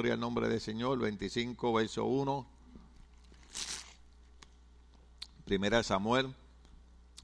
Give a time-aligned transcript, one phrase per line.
[0.00, 2.46] gloria al nombre del Señor, 25, verso 1.
[5.44, 6.34] Primera de Samuel,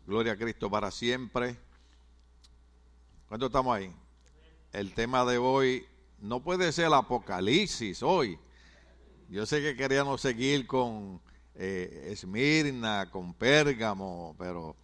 [0.06, 1.56] gloria a Cristo para siempre.
[3.28, 3.90] ¿Cuánto estamos ahí?
[4.74, 5.86] El tema de hoy
[6.20, 8.38] no puede ser el Apocalipsis hoy.
[9.30, 11.22] Yo sé que queríamos seguir con
[11.54, 14.76] eh, Esmirna, con Pérgamo, pero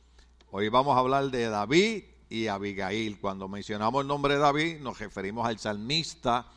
[0.51, 3.21] hoy vamos a hablar de David y Abigail.
[3.21, 6.51] Cuando mencionamos el nombre de David, nos referimos al salmista,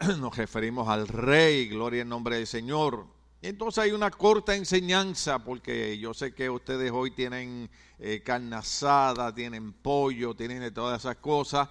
[0.18, 3.06] nos referimos al rey, gloria en nombre del Señor.
[3.42, 9.34] entonces hay una corta enseñanza, porque yo sé que ustedes hoy tienen eh, carne asada,
[9.34, 11.68] tienen pollo, tienen todas esas cosas.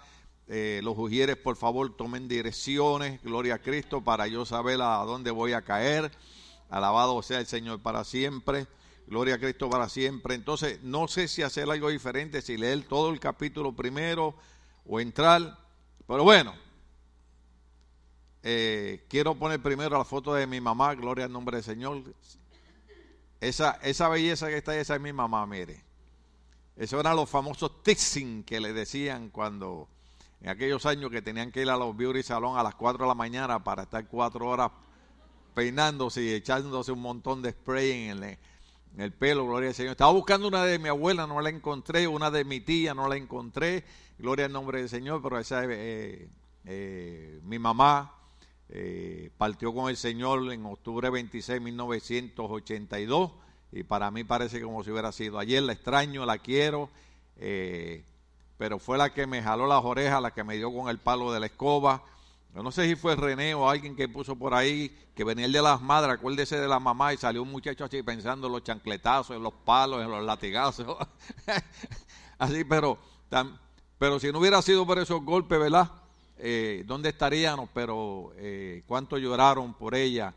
[0.48, 5.32] Eh, los ujieres, por favor, tomen direcciones, gloria a Cristo, para yo saber a dónde
[5.32, 6.12] voy a caer.
[6.70, 8.68] Alabado sea el Señor para siempre.
[9.08, 10.36] Gloria a Cristo para siempre.
[10.36, 14.36] Entonces, no sé si hacer algo diferente, si leer todo el capítulo primero
[14.86, 15.58] o entrar.
[16.08, 16.54] Pero bueno,
[18.44, 22.04] eh, quiero poner primero la foto de mi mamá, gloria al nombre del Señor.
[23.42, 25.84] Esa, esa belleza que está ahí, esa es mi mamá, mire.
[26.76, 29.90] Esos eran los famosos tixing que le decían cuando,
[30.40, 33.08] en aquellos años que tenían que ir a los beauty salón a las 4 de
[33.08, 34.72] la mañana para estar cuatro horas
[35.54, 38.38] peinándose y echándose un montón de spray en el,
[38.98, 39.92] el pelo, gloria al Señor.
[39.92, 43.18] Estaba buscando una de mi abuela, no la encontré, una de mi tía, no la
[43.18, 43.84] encontré,
[44.18, 46.30] gloria al nombre del Señor, pero esa es eh,
[46.64, 48.19] eh, mi mamá.
[48.70, 53.32] Eh, partió con el Señor en octubre 26, 1982,
[53.72, 55.64] y para mí parece como si hubiera sido ayer.
[55.64, 56.90] La extraño, la quiero,
[58.58, 61.32] pero fue la que me jaló las orejas, la que me dio con el palo
[61.32, 62.04] de la escoba
[62.56, 65.52] yo no sé si fue René o alguien que puso por ahí que venía el
[65.52, 68.64] de las madres, acuérdese de la mamá y salió un muchacho así pensando en los
[68.64, 70.98] chancletazos, en los palos, en los latigazos.
[72.40, 72.98] así, pero,
[74.00, 75.92] pero si no hubiera sido por esos golpes, ¿verdad?
[76.40, 77.70] Eh, ¿Dónde estaríamos?
[77.74, 80.34] Pero eh, cuánto lloraron por ella.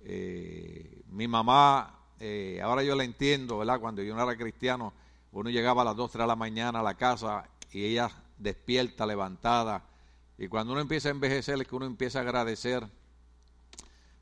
[0.00, 3.80] Eh, mi mamá, eh, ahora yo la entiendo, ¿verdad?
[3.80, 4.92] Cuando yo no era cristiano,
[5.32, 9.06] uno llegaba a las 2, 3 de la mañana a la casa y ella despierta,
[9.06, 9.82] levantada
[10.38, 12.86] y cuando uno empieza a envejecer es que uno empieza a agradecer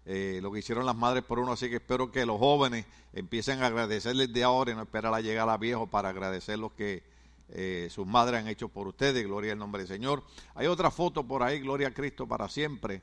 [0.05, 1.53] eh, lo que hicieron las madres por uno.
[1.53, 5.21] Así que espero que los jóvenes empiecen a agradecerles de ahora y no esperar a
[5.21, 7.03] llegar a viejo para agradecer lo que
[7.49, 9.25] eh, sus madres han hecho por ustedes.
[9.25, 10.25] Gloria al nombre del Señor.
[10.55, 13.03] Hay otra foto por ahí, Gloria a Cristo para siempre.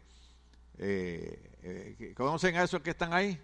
[0.77, 3.39] Eh, ¿Conocen a esos que están ahí?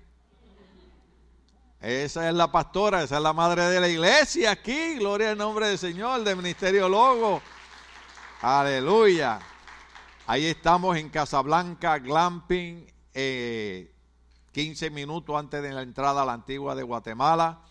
[1.80, 4.96] Esa es la pastora, esa es la madre de la iglesia aquí.
[4.96, 7.40] Gloria al nombre del Señor, del Ministerio Logo.
[8.42, 9.40] Aleluya.
[10.26, 16.76] Ahí estamos en Casablanca, Glamping, 15 eh, minutos antes de la entrada a la antigua
[16.76, 17.62] de Guatemala,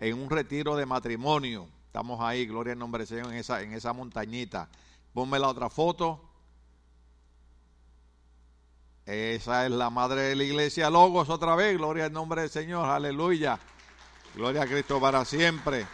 [0.00, 1.68] en un retiro de matrimonio.
[1.92, 4.66] Estamos ahí, gloria al nombre del Señor, en esa, en esa montañita.
[5.12, 6.26] Ponme la otra foto.
[9.04, 12.88] Esa es la madre de la iglesia Logos otra vez, gloria al nombre del Señor,
[12.88, 13.60] aleluya.
[14.34, 15.86] Gloria a Cristo para siempre.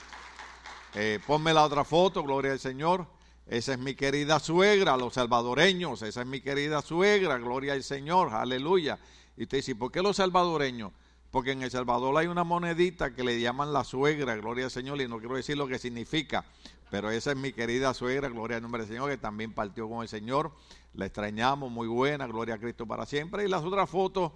[0.95, 3.05] Eh, ponme la otra foto, gloria al Señor.
[3.49, 8.33] Esa es mi querida suegra, los salvadoreños, esa es mi querida suegra, gloria al Señor,
[8.33, 9.01] aleluya.
[9.37, 10.93] Y usted dice, ¿por qué los salvadoreños?
[11.31, 15.01] Porque en El Salvador hay una monedita que le llaman la suegra, gloria al Señor,
[15.01, 16.45] y no quiero decir lo que significa,
[16.91, 20.03] pero esa es mi querida suegra, gloria al nombre del Señor, que también partió con
[20.03, 20.53] el Señor.
[20.95, 23.45] La extrañamos, muy buena, gloria a Cristo para siempre.
[23.45, 24.33] Y las otras fotos,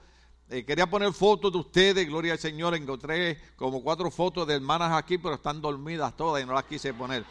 [0.50, 2.74] eh, quería poner fotos de ustedes, gloria al Señor.
[2.74, 6.92] Encontré como cuatro fotos de hermanas aquí, pero están dormidas todas y no las quise
[6.92, 7.24] poner.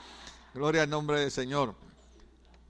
[0.56, 1.76] Gloria al nombre del Señor.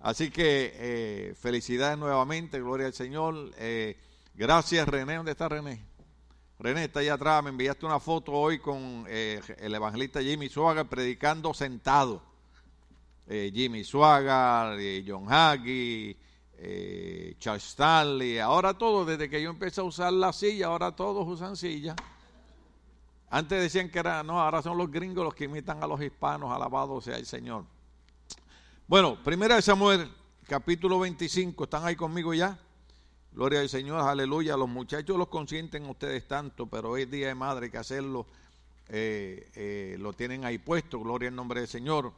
[0.01, 3.51] Así que eh, felicidades nuevamente, gloria al Señor.
[3.57, 3.97] Eh,
[4.33, 5.90] gracias René, ¿dónde está René?
[6.61, 10.83] René está allá atrás, me enviaste una foto hoy con eh, el evangelista Jimmy Suaga
[10.83, 12.21] predicando sentado.
[13.27, 14.75] Jimmy Suaga,
[15.07, 16.17] John Hagee,
[17.39, 21.55] Charles Stanley, ahora todos, desde que yo empecé a usar la silla, ahora todos usan
[21.55, 21.95] silla.
[23.29, 26.51] Antes decían que era, no, ahora son los gringos los que imitan a los hispanos,
[26.51, 27.63] alabado sea el Señor.
[28.85, 30.11] Bueno, primera de Samuel,
[30.45, 32.59] capítulo 25, ¿están ahí conmigo ya?
[33.33, 34.57] Gloria al Señor, aleluya.
[34.57, 38.27] Los muchachos los consienten ustedes tanto, pero hoy día de madre que hacerlo,
[38.89, 42.11] eh, eh, lo tienen ahí puesto, gloria al nombre del Señor.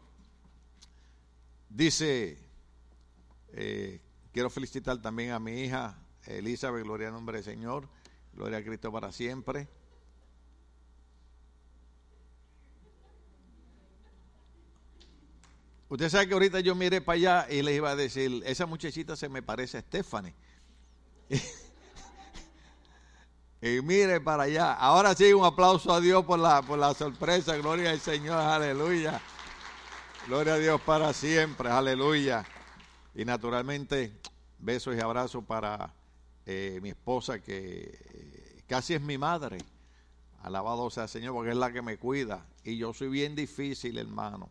[1.69, 2.39] Dice,
[3.53, 4.01] eh,
[4.31, 5.95] quiero felicitar también a mi hija
[6.25, 7.87] Elizabeth, gloria al nombre del Señor,
[8.33, 9.67] gloria a Cristo para siempre.
[15.89, 19.15] Usted sabe que ahorita yo miré para allá y les iba a decir, esa muchachita
[19.15, 20.33] se me parece a Stephanie.
[23.61, 24.73] y mire para allá.
[24.73, 27.55] Ahora sí, un aplauso a Dios por la, por la sorpresa.
[27.57, 29.21] Gloria al Señor, aleluya.
[30.27, 32.45] Gloria a Dios para siempre, aleluya.
[33.15, 34.13] Y naturalmente,
[34.57, 35.93] besos y abrazos para
[36.45, 39.57] eh, mi esposa que casi es mi madre.
[40.41, 42.45] Alabado sea el Señor, porque es la que me cuida.
[42.63, 44.49] Y yo soy bien difícil, hermano.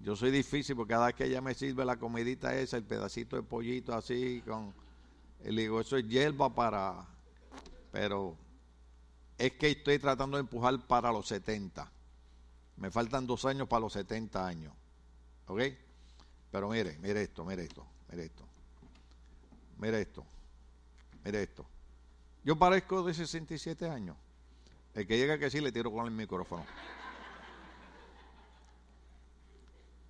[0.00, 3.36] Yo soy difícil porque cada vez que ella me sirve la comidita esa, el pedacito
[3.36, 4.74] de pollito así, con.
[5.44, 7.06] Le digo, eso es hierba para.
[7.92, 8.36] Pero
[9.38, 11.90] es que estoy tratando de empujar para los 70.
[12.76, 14.72] Me faltan dos años para los 70 años.
[15.46, 15.60] ¿Ok?
[16.50, 18.44] Pero mire, mire esto, mire esto, mire esto.
[19.78, 20.24] Mire esto,
[21.24, 21.66] mire esto.
[22.44, 24.16] Yo parezco de 67 años.
[24.94, 26.64] El que llega que sí le tiro con el micrófono.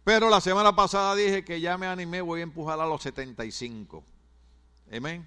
[0.04, 4.04] Pero la semana pasada dije que ya me animé, voy a empujar a los 75.
[4.92, 5.26] Amén.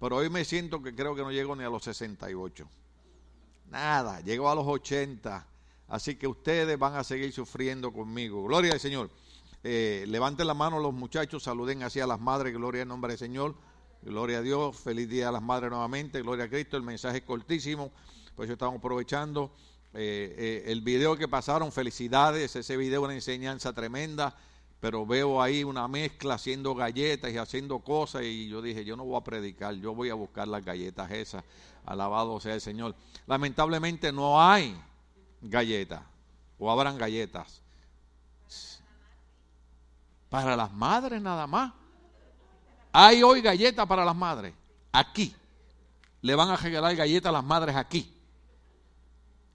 [0.00, 2.68] Pero hoy me siento que creo que no llego ni a los 68.
[3.70, 5.46] Nada, llego a los 80.
[5.88, 8.44] Así que ustedes van a seguir sufriendo conmigo.
[8.44, 9.10] Gloria al Señor.
[9.62, 13.18] Eh, levanten la mano los muchachos, saluden así a las madres, gloria al nombre del
[13.18, 13.54] Señor.
[14.02, 16.76] Gloria a Dios, feliz día a las madres nuevamente, gloria a Cristo.
[16.76, 17.90] El mensaje es cortísimo,
[18.36, 19.50] pues estamos aprovechando.
[19.94, 24.36] Eh, eh, el video que pasaron, felicidades, ese video una enseñanza tremenda,
[24.86, 29.04] pero veo ahí una mezcla haciendo galletas y haciendo cosas y yo dije, yo no
[29.04, 31.42] voy a predicar, yo voy a buscar las galletas esas,
[31.84, 32.94] alabado sea el Señor.
[33.26, 34.80] Lamentablemente no hay
[35.42, 36.02] galletas,
[36.56, 37.60] o habrán galletas.
[40.30, 41.72] Para las madres nada más.
[42.92, 44.54] Hay hoy galletas para las madres,
[44.92, 45.34] aquí.
[46.22, 48.16] Le van a regalar galletas a las madres aquí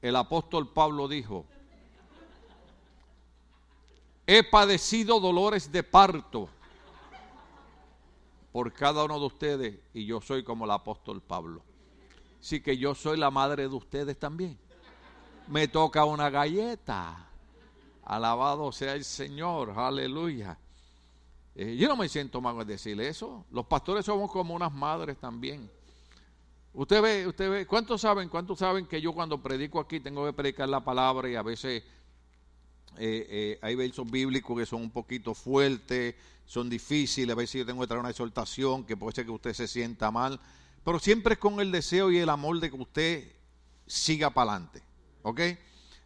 [0.02, 1.46] el apóstol Pablo dijo,
[4.34, 6.48] he padecido dolores de parto
[8.54, 11.62] por cada uno de ustedes y yo soy como el apóstol Pablo.
[12.40, 14.58] Sí que yo soy la madre de ustedes también.
[15.48, 17.28] Me toca una galleta.
[18.06, 20.58] Alabado sea el Señor, aleluya.
[21.54, 23.44] Eh, yo no me siento mal en decirle eso.
[23.52, 25.70] Los pastores somos como unas madres también.
[26.74, 30.32] Usted ve, usted ve, ¿cuántos saben, cuántos saben que yo cuando predico aquí tengo que
[30.32, 31.84] predicar la palabra y a veces
[32.98, 36.16] eh, eh, hay versos bíblicos que son un poquito fuertes,
[36.46, 39.54] son difíciles, a veces yo tengo que traer una exhortación que puede ser que usted
[39.54, 40.40] se sienta mal,
[40.84, 43.32] pero siempre es con el deseo y el amor de que usted
[43.88, 44.82] siga para adelante,
[45.24, 45.42] ¿ok?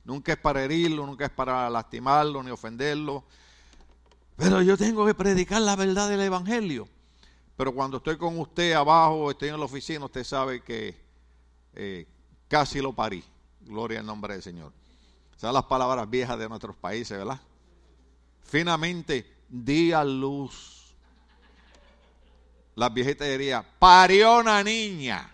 [0.03, 3.23] Nunca es para herirlo, nunca es para lastimarlo ni ofenderlo,
[4.35, 6.87] pero yo tengo que predicar la verdad del Evangelio.
[7.55, 10.95] Pero cuando estoy con usted abajo, estoy en la oficina, usted sabe que
[11.73, 12.05] eh,
[12.47, 13.23] casi lo parí.
[13.61, 14.73] Gloria al nombre del Señor.
[15.35, 17.39] Son las palabras viejas de nuestros países, ¿verdad?
[18.43, 20.95] Finalmente, di a luz.
[22.75, 25.31] Las viejitas dirían, parió una niña.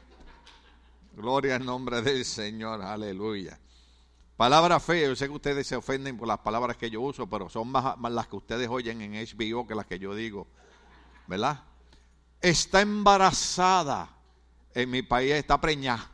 [1.15, 3.59] Gloria al nombre del Señor, aleluya.
[4.37, 7.49] Palabras feas, yo sé que ustedes se ofenden por las palabras que yo uso, pero
[7.49, 10.47] son más, más las que ustedes oyen en HBO que las que yo digo,
[11.27, 11.63] ¿verdad?
[12.41, 14.09] está embarazada.
[14.73, 16.09] En mi país está preñada.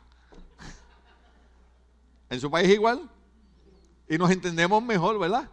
[2.28, 3.08] En su país igual.
[4.08, 5.48] Y nos entendemos mejor, ¿verdad?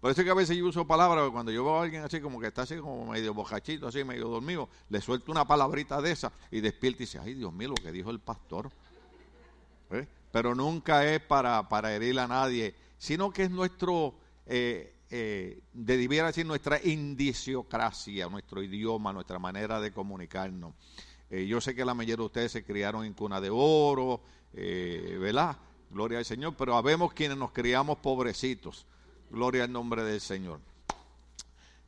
[0.00, 2.20] Por eso es que a veces yo uso palabras, cuando yo veo a alguien así
[2.20, 6.12] como que está así como medio bocachito, así medio dormido, le suelto una palabrita de
[6.12, 8.70] esa y despierta y dice, ay Dios mío, lo que dijo el pastor.
[9.90, 10.06] ¿Eh?
[10.30, 14.14] Pero nunca es para, para herir a nadie, sino que es nuestro,
[14.46, 20.74] eh, eh, de debiera decir nuestra indiciocracia, nuestro idioma, nuestra manera de comunicarnos.
[21.30, 25.16] Eh, yo sé que la mayoría de ustedes se criaron en cuna de oro, eh,
[25.20, 25.56] ¿verdad?
[25.90, 28.86] Gloria al Señor, pero habemos quienes nos criamos pobrecitos.
[29.30, 30.60] Gloria al nombre del Señor.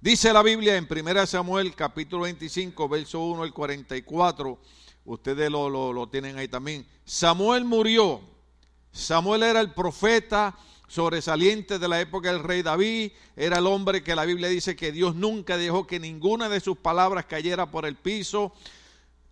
[0.01, 4.59] Dice la Biblia en 1 Samuel capítulo 25, verso 1 al 44,
[5.05, 6.87] ustedes lo, lo, lo tienen ahí también.
[7.05, 8.23] Samuel murió.
[8.93, 10.57] Samuel era el profeta
[10.89, 14.91] sobresaliente de la época del rey David, era el hombre que la Biblia dice que
[14.91, 18.53] Dios nunca dejó que ninguna de sus palabras cayera por el piso,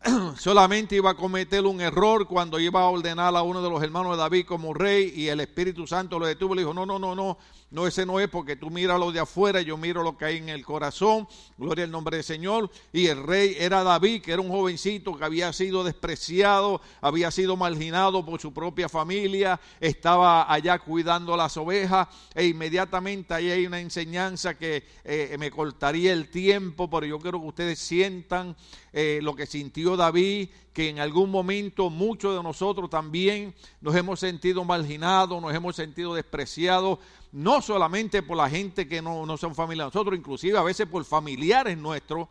[0.36, 4.12] solamente iba a cometer un error cuando iba a ordenar a uno de los hermanos
[4.12, 6.98] de David como rey y el Espíritu Santo lo detuvo y le dijo, no, no,
[6.98, 7.38] no, no,
[7.70, 10.36] no, ese no es porque tú miras lo de afuera, yo miro lo que hay
[10.38, 11.28] en el corazón.
[11.58, 12.70] Gloria al nombre del Señor.
[12.92, 17.56] Y el rey era David, que era un jovencito que había sido despreciado, había sido
[17.56, 22.08] marginado por su propia familia, estaba allá cuidando las ovejas.
[22.34, 27.40] E inmediatamente ahí hay una enseñanza que eh, me cortaría el tiempo, pero yo quiero
[27.40, 28.56] que ustedes sientan
[29.00, 34.18] eh, lo que sintió David, que en algún momento muchos de nosotros también nos hemos
[34.18, 36.98] sentido marginados, nos hemos sentido despreciados,
[37.30, 40.88] no solamente por la gente que no, no son familia de nosotros, inclusive a veces
[40.88, 42.26] por familiares nuestros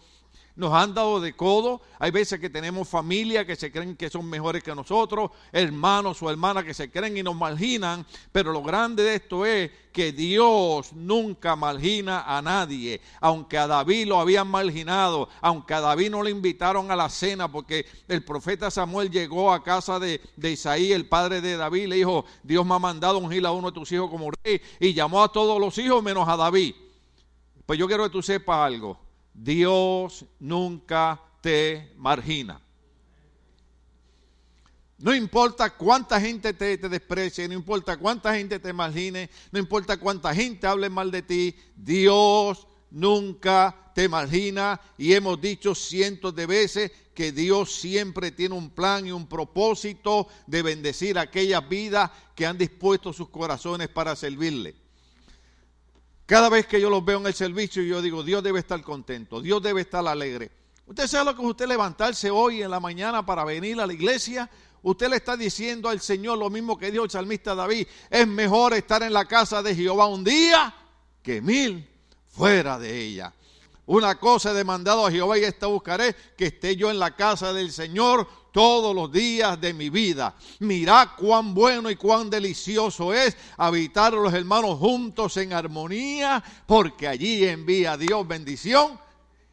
[0.57, 1.81] nos han dado de codo.
[1.99, 6.29] Hay veces que tenemos familia que se creen que son mejores que nosotros, hermanos o
[6.29, 8.05] hermanas que se creen y nos marginan.
[8.31, 12.99] Pero lo grande de esto es que Dios nunca margina a nadie.
[13.21, 17.51] Aunque a David lo habían marginado, aunque a David no le invitaron a la cena,
[17.51, 21.95] porque el profeta Samuel llegó a casa de, de Isaí, el padre de David, le
[21.97, 25.23] dijo, Dios me ha mandado ungir a uno de tus hijos como rey, y llamó
[25.23, 26.73] a todos los hijos menos a David.
[27.67, 29.06] Pues yo quiero que tú sepas algo.
[29.38, 32.60] Dios nunca te margina.
[34.98, 40.34] No importa cuánta gente te, desprecie, no importa cuánta gente te margine, no importa cuánta
[40.34, 46.91] gente hable mal de ti, Dios nunca te margina y hemos dicho cientos de veces
[47.13, 52.58] que Dios siempre tiene un plan y un propósito de bendecir aquellas vidas que han
[52.58, 54.87] dispuesto sus corazones para servirle.
[56.27, 59.39] Cada vez que yo los veo en el servicio, yo digo, Dios debe estar contento,
[59.41, 60.51] Dios debe estar alegre.
[60.86, 64.50] Usted sabe lo que usted levantarse hoy en la mañana para venir a la iglesia.
[64.84, 67.88] Usted le está diciendo al Señor lo mismo que dijo el salmista David.
[68.10, 70.75] Es mejor estar en la casa de Jehová un día
[71.24, 71.88] que mil
[72.27, 73.34] fuera de ella.
[73.86, 77.53] Una cosa he demandado a Jehová y esta buscaré, que esté yo en la casa
[77.53, 80.33] del Señor todos los días de mi vida.
[80.61, 87.45] Mirad cuán bueno y cuán delicioso es habitar los hermanos juntos en armonía, porque allí
[87.45, 88.99] envía Dios bendición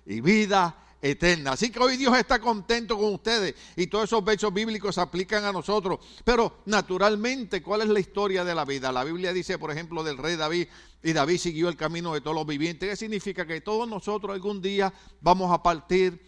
[0.06, 1.52] y vida eterna.
[1.52, 5.44] Así que hoy Dios está contento con ustedes y todos esos versos bíblicos se aplican
[5.44, 5.98] a nosotros.
[6.24, 8.90] Pero naturalmente, ¿cuál es la historia de la vida?
[8.90, 10.66] La Biblia dice, por ejemplo, del rey David,
[11.02, 12.88] y David siguió el camino de todos los vivientes.
[12.88, 13.46] ¿Qué significa?
[13.46, 16.24] Que todos nosotros algún día vamos a partir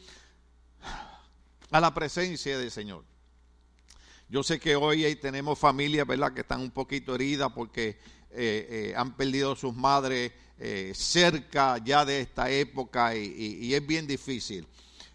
[1.70, 3.04] a la presencia del Señor.
[4.28, 7.98] Yo sé que hoy tenemos familias, ¿verdad?, que están un poquito heridas porque
[8.38, 14.06] eh, eh, han perdido sus madres eh, cerca ya de esta época y, es bien
[14.06, 14.66] difícil.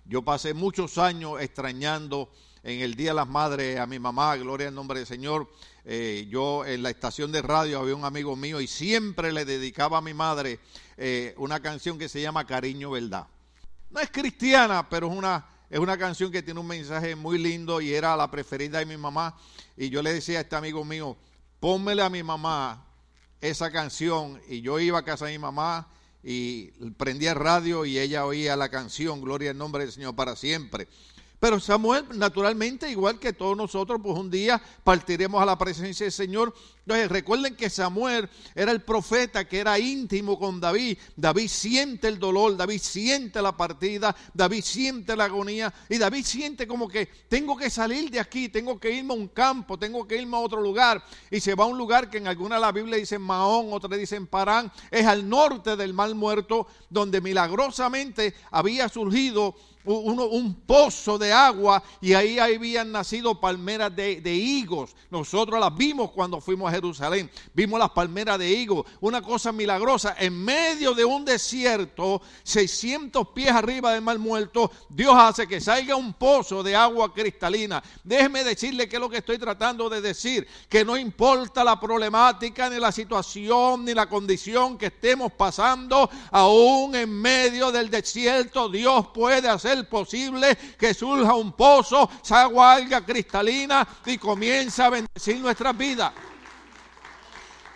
[0.05, 2.31] Yo pasé muchos años extrañando
[2.63, 5.51] en el Día de las Madres a mi mamá, gloria al nombre del Señor.
[6.29, 10.01] yo en la estación de radio había un amigo mío y siempre le dedicaba a
[10.01, 10.59] mi madre
[11.37, 13.27] una canción que se llama Cariño Verdad.
[13.89, 17.79] No es cristiana, pero es una es una canción que tiene un mensaje muy lindo
[17.79, 19.37] y era la preferida de mi mamá.
[19.77, 21.15] Y yo le decía a este amigo mío,
[21.61, 22.85] pónmele a mi mamá
[23.39, 24.41] esa canción.
[24.49, 25.87] Y yo iba a casa de mi mamá
[26.23, 30.89] y prendía radio y ella oía la canción, Gloria al nombre del Señor para siempre.
[31.41, 36.13] Pero Samuel, naturalmente, igual que todos nosotros, pues un día partiremos a la presencia del
[36.13, 36.53] Señor.
[36.81, 40.99] Entonces, recuerden que Samuel era el profeta que era íntimo con David.
[41.15, 46.67] David siente el dolor, David siente la partida, David siente la agonía y David siente
[46.67, 50.21] como que tengo que salir de aquí, tengo que irme a un campo, tengo que
[50.21, 51.03] irme a otro lugar.
[51.31, 54.27] Y se va a un lugar que en alguna la Biblia dicen Mahón, otra dicen
[54.27, 61.83] Parán, es al norte del Mar Muerto, donde milagrosamente había surgido un pozo de agua
[61.99, 64.95] y ahí habían nacido palmeras de, de, higos.
[65.09, 67.29] Nosotros las vimos cuando fuimos a Jerusalén.
[67.53, 68.85] Vimos las palmeras de higos.
[68.99, 70.15] Una cosa milagrosa.
[70.19, 75.95] En medio de un desierto, 600 pies arriba del mar muerto, Dios hace que salga
[75.95, 77.83] un pozo de agua cristalina.
[78.03, 80.47] Déjeme decirle que es lo que estoy tratando de decir.
[80.69, 86.95] Que no importa la problemática, ni la situación, ni la condición que estemos pasando, aún
[86.95, 93.87] en medio del desierto, Dios puede hacer posible que surja un pozo, agua alga cristalina
[94.05, 96.13] y comienza a bendecir nuestras vidas.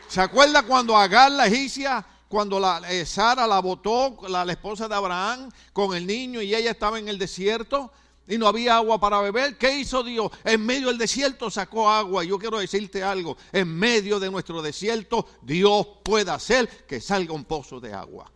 [0.07, 4.95] ¿Se acuerda cuando Agar la egipcia, cuando la, eh, Sara la botó, la, esposa de
[4.95, 7.91] Abraham, con el niño y ella estaba en el desierto?
[8.27, 9.57] y no había agua para beber.
[9.57, 10.31] ¿Qué hizo Dios?
[10.43, 12.23] En medio del desierto sacó agua.
[12.23, 13.37] Yo quiero decirte algo.
[13.51, 18.31] En medio de nuestro desierto, Dios puede hacer que salga un pozo de agua.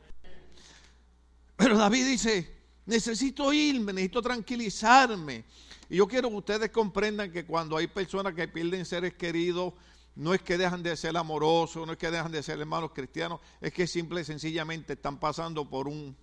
[1.55, 2.58] Pero David dice,
[2.89, 5.46] necesito irme, necesito tranquilizarme.
[5.89, 9.74] Y yo quiero que ustedes comprendan que cuando hay personas que pierden seres queridos,
[10.15, 13.39] no es que dejan de ser amorosos, no es que dejan de ser hermanos cristianos,
[13.62, 16.15] es que simple y sencillamente están pasando por un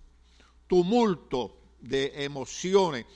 [0.66, 3.06] tumulto de emociones.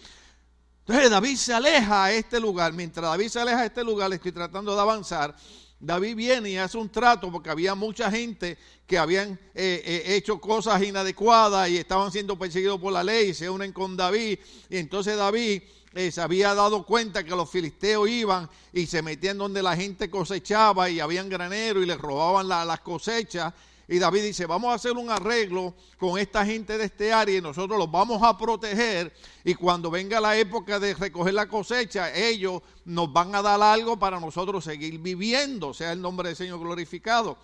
[0.80, 2.72] Entonces David se aleja a este lugar.
[2.72, 5.36] Mientras David se aleja a este lugar, estoy tratando de avanzar.
[5.80, 10.38] David viene y hace un trato porque había mucha gente que habían eh, eh, hecho
[10.38, 14.38] cosas inadecuadas y estaban siendo perseguidos por la ley, se unen con David.
[14.68, 15.62] Y entonces David
[15.94, 20.10] eh, se había dado cuenta que los filisteos iban y se metían donde la gente
[20.10, 23.54] cosechaba y habían granero y les robaban las cosechas
[23.92, 27.40] y David dice, vamos a hacer un arreglo con esta gente de este área y
[27.40, 29.12] nosotros los vamos a proteger.
[29.42, 33.98] Y cuando venga la época de recoger la cosecha, ellos nos van a dar algo
[33.98, 37.36] para nosotros seguir viviendo, sea el nombre del Señor glorificado.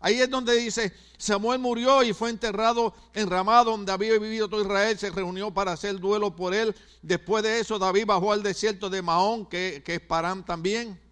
[0.00, 4.62] Ahí es donde dice, Samuel murió y fue enterrado en Ramá, donde había vivido todo
[4.62, 6.74] Israel, se reunió para hacer duelo por él.
[7.02, 11.03] Después de eso, David bajó al desierto de Mahón, que, que es Parán también.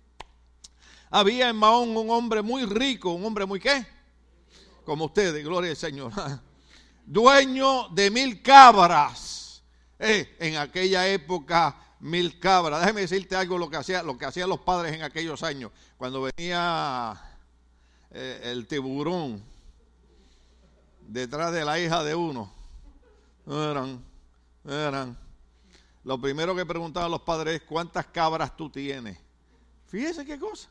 [1.14, 3.87] Había en Mahón un hombre muy rico, un hombre muy qué?
[4.83, 6.11] Como ustedes, gloria al Señor.
[7.07, 9.62] Dueño de mil cabras.
[9.99, 12.81] Eh, en aquella época mil cabras.
[12.81, 15.71] Déjeme decirte algo lo que hacía, lo que hacían los padres en aquellos años.
[15.99, 17.21] Cuando venía
[18.11, 19.42] eh, el tiburón
[21.07, 22.50] detrás de la hija de uno.
[23.47, 24.02] Eran,
[24.64, 25.19] eran.
[26.04, 29.19] Lo primero que preguntaban los padres es cuántas cabras tú tienes.
[29.88, 30.71] Fíjese qué cosa.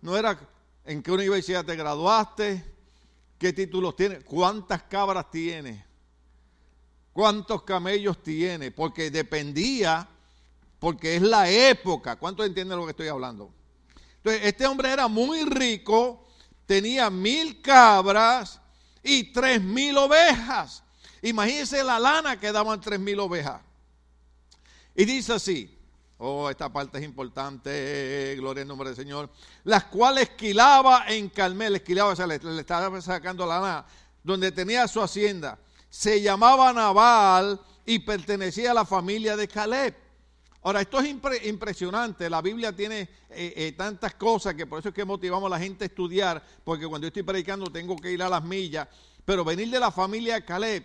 [0.00, 0.38] No era
[0.84, 2.64] en qué universidad te graduaste,
[3.38, 5.84] qué títulos tienes, cuántas cabras tienes,
[7.12, 10.08] cuántos camellos tienes, porque dependía,
[10.78, 12.16] porque es la época.
[12.16, 13.52] ¿Cuántos entienden lo que estoy hablando?
[14.16, 16.26] Entonces, este hombre era muy rico,
[16.66, 18.60] tenía mil cabras
[19.02, 20.82] y tres mil ovejas.
[21.22, 23.62] Imagínense la lana que daban tres mil ovejas.
[24.94, 25.77] Y dice así,
[26.18, 29.30] oh, esta parte es importante, gloria al nombre del Señor,
[29.64, 33.86] las cuales esquilaba en Carmel, esquilaba, le, estaba sacando la lana,
[34.22, 35.58] donde tenía su hacienda.
[35.88, 39.94] Se llamaba Nabal y pertenecía a la familia de Caleb.
[40.62, 41.08] Ahora, esto es
[41.44, 42.28] impresionante.
[42.28, 45.58] La Biblia tiene eh, eh, tantas cosas que por eso es que motivamos a la
[45.58, 48.88] gente a estudiar, porque cuando yo estoy predicando tengo que ir a las millas.
[49.24, 50.84] Pero venir de la familia de Caleb,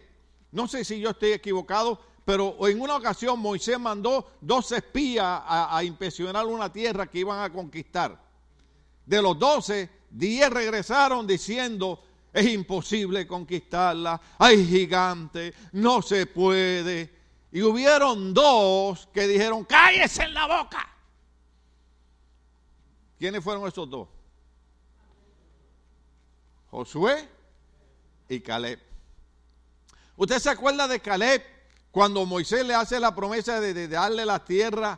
[0.52, 5.78] no sé si yo estoy equivocado, pero en una ocasión Moisés mandó dos espías a,
[5.78, 8.22] a una tierra que iban a conquistar.
[9.06, 17.14] De los doce, diez regresaron diciendo, es imposible conquistarla, hay gigantes, no se puede.
[17.52, 20.90] Y hubieron dos que dijeron, cállese en la boca.
[23.20, 24.08] ¿Quiénes fueron esos dos?
[26.72, 27.30] Josué
[28.28, 28.80] y Caleb.
[30.16, 31.53] ¿Usted se acuerda de Caleb
[31.94, 34.98] cuando Moisés le hace la promesa de, darle la tierra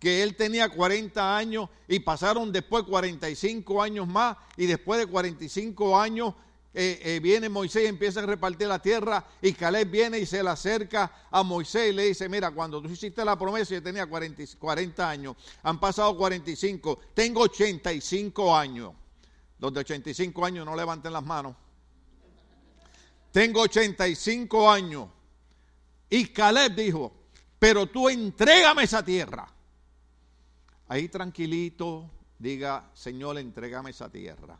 [0.00, 5.96] que él tenía 40 años y pasaron después 45 años más y después de 45
[5.96, 6.34] años
[6.74, 10.42] eh, eh, viene Moisés y empieza a repartir la tierra y Caleb viene y se
[10.42, 14.04] le acerca a Moisés y le dice, mira, cuando tú hiciste la promesa yo tenía
[14.04, 18.92] 40, 40 años, han pasado 45, tengo 85 años.
[19.60, 21.54] Los de 85 años no levanten las manos.
[23.30, 25.08] Tengo 85 años.
[26.14, 27.12] Y Caleb dijo,
[27.58, 29.46] pero tú entrégame esa tierra.
[30.88, 34.58] Ahí tranquilito, diga, Señor, entrégame esa tierra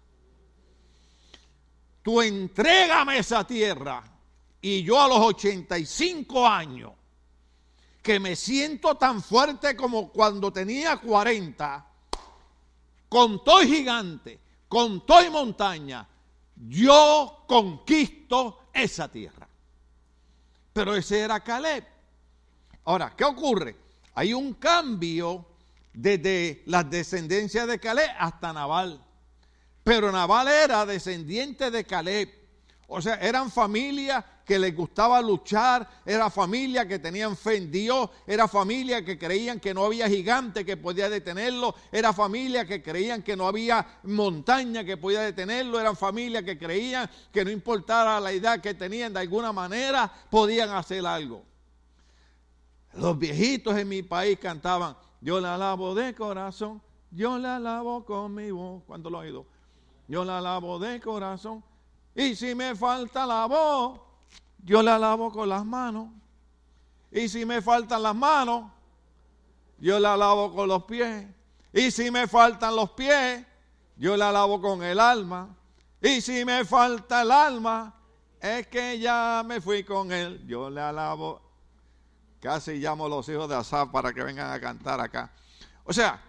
[2.04, 4.04] tú entrégame esa tierra.
[4.60, 6.92] Y yo a los 85 años,
[8.02, 11.86] que me siento tan fuerte como cuando tenía 40,
[13.08, 14.38] con todo gigante,
[14.68, 16.06] con todo montaña,
[16.68, 19.43] yo conquisto esa tierra.
[20.74, 21.86] Pero ese era Caleb.
[22.84, 23.76] Ahora, ¿qué ocurre?
[24.14, 25.46] Hay un cambio
[25.92, 29.02] desde las descendencias de Caleb hasta Naval.
[29.84, 32.28] Pero Nabal era descendiente de Caleb.
[32.88, 38.10] O sea, eran familias que les gustaba luchar, era familia que tenían fe en Dios,
[38.26, 43.22] era familia que creían que no había gigante que podía detenerlo, era familia que creían
[43.22, 48.32] que no había montaña que podía detenerlo, eran familia que creían que no importara la
[48.32, 51.42] edad que tenían, de alguna manera podían hacer algo.
[52.92, 58.34] Los viejitos en mi país cantaban, yo la alabo de corazón, yo la alabo con
[58.34, 58.82] mi voz.
[58.86, 59.54] ¿Cuánto lo he oído?
[60.08, 61.64] yo la lavo de corazón.
[62.14, 64.00] Y si me falta la voz,
[64.58, 66.08] yo la lavo con las manos.
[67.10, 68.70] Y si me faltan las manos,
[69.78, 71.26] yo la lavo con los pies.
[71.72, 73.44] Y si me faltan los pies,
[73.96, 75.54] yo la lavo con el alma.
[76.00, 77.94] Y si me falta el alma,
[78.40, 80.44] es que ya me fui con él.
[80.46, 81.40] Yo la lavo.
[82.40, 85.32] Casi llamo a los hijos de Asaf para que vengan a cantar acá.
[85.84, 86.20] O sea,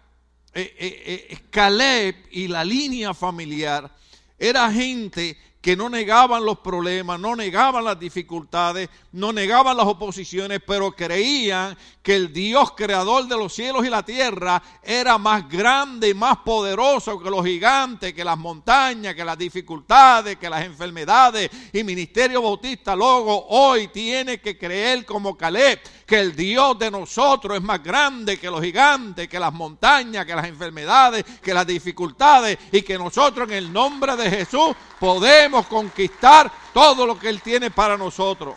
[0.54, 3.91] eh, eh, eh, Caleb y la línea familiar
[4.39, 10.62] era gente que no negaban los problemas, no negaban las dificultades, no negaban las oposiciones,
[10.63, 16.10] pero creían que el Dios creador de los cielos y la tierra era más grande
[16.10, 21.49] y más poderoso que los gigantes, que las montañas, que las dificultades, que las enfermedades.
[21.73, 27.58] Y Ministerio Bautista luego hoy tiene que creer como Caleb que el Dios de nosotros
[27.58, 32.60] es más grande que los gigantes, que las montañas, que las enfermedades, que las dificultades
[32.71, 37.72] y que nosotros en el nombre de Jesús podemos conquistar todo lo que Él tiene
[37.72, 38.56] para nosotros.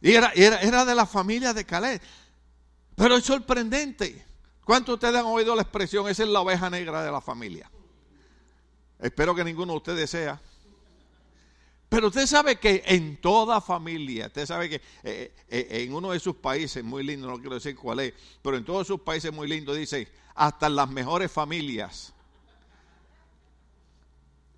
[0.00, 2.02] Y era, era, de la familia de Caleb.
[2.96, 4.26] Pero es sorprendente.
[4.64, 6.08] ¿Cuántos de ustedes han oído la expresión?
[6.08, 7.70] Esa es la oveja negra de la familia.
[8.98, 10.40] Espero que ninguno de ustedes sea.
[11.88, 16.20] Pero usted sabe que en toda familia, usted sabe que eh, eh, en uno de
[16.20, 19.46] sus países, muy lindo, no quiero decir cuál es, pero en todos sus países muy
[19.46, 22.11] lindo, dice, hasta en las mejores familias.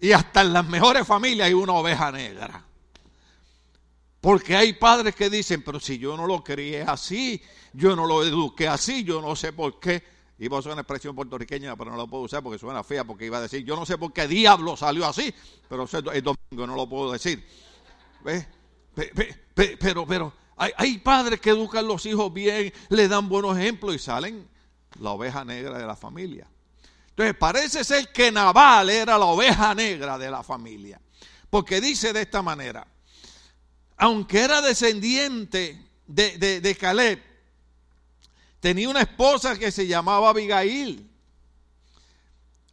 [0.04, 2.62] Y hasta en las mejores familias hay una oveja negra.
[4.20, 7.40] Porque hay padres que dicen, pero si yo no lo crié así,
[7.72, 10.04] yo no lo eduqué así, yo no sé por qué.
[10.40, 13.24] Iba a usar una expresión puertorriqueña, pero no la puedo usar porque suena fea, porque
[13.24, 15.32] iba a decir, yo no sé por qué diablo salió así,
[15.70, 17.42] pero es domingo, no lo puedo decir.
[18.22, 23.94] Pero, pero, hay, hay, padres que educan a los hijos bien, le dan buenos ejemplos
[23.94, 24.46] y salen
[25.00, 26.46] la oveja negra de la familia.
[27.14, 31.00] Entonces parece ser que Naval era la oveja negra de la familia,
[31.48, 32.84] porque dice de esta manera,
[33.96, 37.22] aunque era descendiente de, de, de Caleb,
[38.58, 41.08] tenía una esposa que se llamaba Abigail.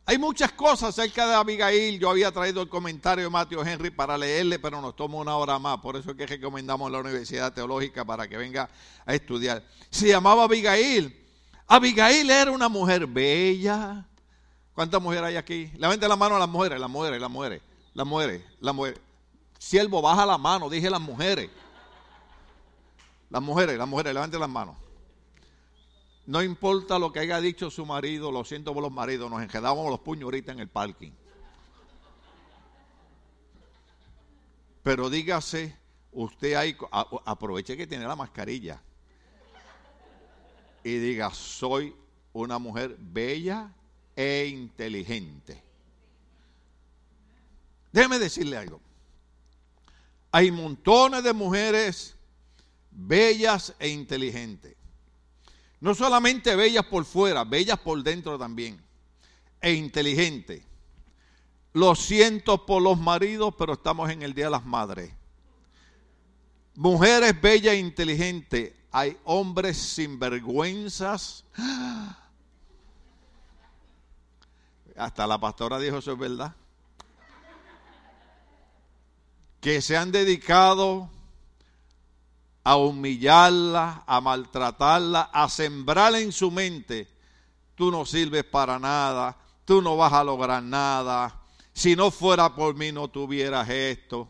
[0.07, 1.99] Hay muchas cosas acerca de Abigail.
[1.99, 5.59] Yo había traído el comentario de Matthew Henry para leerle, pero nos toma una hora
[5.59, 5.77] más.
[5.77, 8.67] Por eso es que recomendamos la Universidad Teológica para que venga
[9.05, 9.63] a estudiar.
[9.91, 11.15] Se llamaba Abigail.
[11.67, 14.07] Abigail era una mujer bella.
[14.81, 15.71] ¿Cuántas mujeres hay aquí?
[15.77, 17.61] Levante la mano a las mujeres, las mujeres, las mujeres,
[17.93, 18.99] las mujeres, las mujeres.
[19.59, 21.51] Siervo, baja la mano, dije las mujeres.
[23.29, 24.75] Las mujeres, las mujeres, levante las manos.
[26.25, 29.87] No importa lo que haya dicho su marido, lo siento por los maridos, nos enredamos
[29.87, 31.11] los puños ahorita en el parking.
[34.81, 35.77] Pero dígase,
[36.11, 36.75] usted ahí,
[37.25, 38.81] aproveche que tiene la mascarilla
[40.83, 41.95] y diga, soy
[42.33, 43.75] una mujer bella
[44.15, 45.61] e inteligente.
[47.91, 48.81] Déjeme decirle algo.
[50.31, 52.15] Hay montones de mujeres
[52.89, 54.75] bellas e inteligentes.
[55.79, 58.81] No solamente bellas por fuera, bellas por dentro también.
[59.59, 60.65] E inteligente.
[61.73, 65.11] Lo siento por los maridos, pero estamos en el Día de las Madres.
[66.75, 68.73] Mujeres bellas e inteligentes.
[68.91, 71.45] Hay hombres sinvergüenzas.
[74.97, 76.55] Hasta la pastora dijo eso es verdad.
[79.59, 81.09] Que se han dedicado
[82.63, 87.07] a humillarla, a maltratarla, a sembrar en su mente,
[87.75, 91.41] tú no sirves para nada, tú no vas a lograr nada,
[91.73, 94.27] si no fuera por mí no tuvieras esto.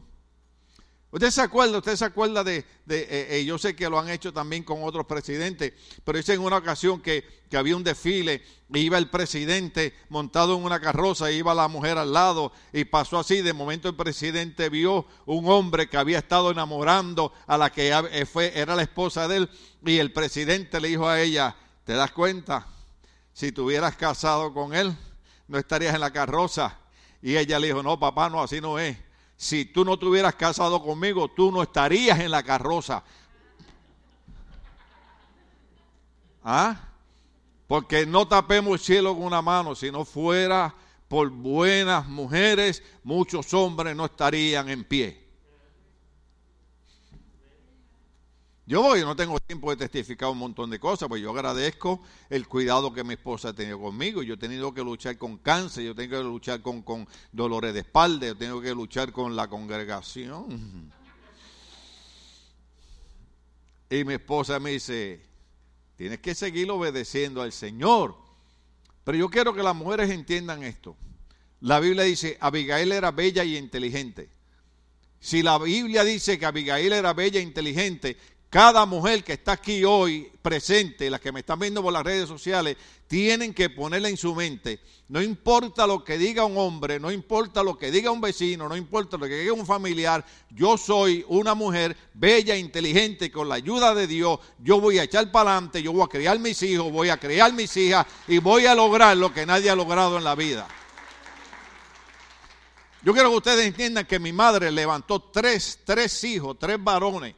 [1.12, 4.32] Usted se acuerda, usted se acuerda de, eh, eh, yo sé que lo han hecho
[4.32, 5.74] también con otros presidentes,
[6.06, 8.42] pero hice en una ocasión que, que había un desfile
[8.74, 12.86] y iba el presidente montado en una carroza y iba la mujer al lado y
[12.86, 17.70] pasó así, de momento el presidente vio un hombre que había estado enamorando a la
[17.74, 19.50] que eh, fue, era la esposa de él
[19.86, 22.68] y el presidente le dijo a ella, ¿te das cuenta?
[23.34, 24.96] Si te hubieras casado con él,
[25.50, 26.78] no estarías en la carroza.
[27.22, 28.98] Y ella le dijo, no, papá, no, así no es
[29.42, 33.04] si tú no te hubieras casado conmigo, tú no estarías en la carroza.
[36.44, 36.80] ¿Ah?
[37.66, 40.76] Porque no tapemos el cielo con una mano, si no fuera
[41.08, 45.28] por buenas mujeres, muchos hombres no estarían en pie.
[48.66, 52.48] Yo voy, no tengo tiempo de testificar un montón de cosas, pues yo agradezco el
[52.48, 54.22] cuidado que mi esposa ha tenido conmigo.
[54.22, 57.80] Yo he tenido que luchar con cáncer, yo tengo que luchar con, con dolores de
[57.80, 60.92] espalda, yo tengo que luchar con la congregación.
[63.90, 65.22] Y mi esposa me dice,
[65.98, 68.16] tienes que seguir obedeciendo al Señor.
[69.04, 70.96] Pero yo quiero que las mujeres entiendan esto.
[71.60, 74.30] La Biblia dice, Abigail era bella y inteligente.
[75.20, 78.18] Si la Biblia dice que Abigail era bella e inteligente,
[78.52, 82.28] cada mujer que está aquí hoy presente, las que me están viendo por las redes
[82.28, 82.76] sociales,
[83.08, 84.82] tienen que ponerla en su mente.
[85.08, 88.76] No importa lo que diga un hombre, no importa lo que diga un vecino, no
[88.76, 93.96] importa lo que diga un familiar, yo soy una mujer bella, inteligente, con la ayuda
[93.96, 97.08] de Dios, yo voy a echar para adelante, yo voy a criar mis hijos, voy
[97.08, 100.36] a criar mis hijas y voy a lograr lo que nadie ha logrado en la
[100.36, 100.68] vida.
[103.02, 107.36] Yo quiero que ustedes entiendan que mi madre levantó tres, tres hijos, tres varones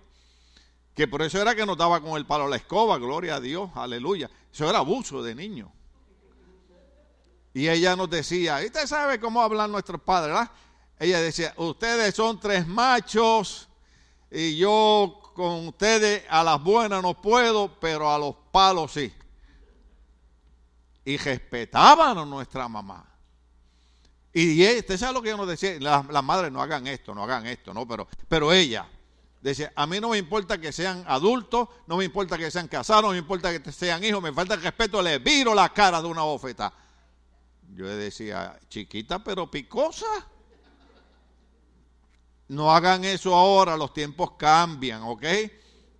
[0.96, 3.70] que por eso era que nos daba con el palo la escoba, gloria a Dios,
[3.76, 4.30] aleluya.
[4.52, 5.72] Eso era abuso de niño.
[7.54, 10.34] Y ella nos decía, ¿y usted sabe cómo hablan nuestros padres?
[10.36, 10.52] ¿verdad?
[11.00, 13.68] Ella decía, ustedes son tres machos
[14.30, 19.12] y yo con ustedes a las buenas no puedo, pero a los palos sí.
[21.06, 23.06] Y respetaban a nuestra mamá.
[24.32, 27.24] Y usted sabe lo que yo nos decía, las, las madres no hagan esto, no
[27.24, 28.88] hagan esto, no, pero, pero ella,
[29.44, 33.04] Dice, a mí no me importa que sean adultos, no me importa que sean casados,
[33.04, 36.08] no me importa que sean hijos, me falta el respeto, le viro la cara de
[36.08, 36.72] una bofeta.
[37.76, 40.06] Yo decía, chiquita pero picosa.
[42.48, 45.26] No hagan eso ahora, los tiempos cambian, ¿ok?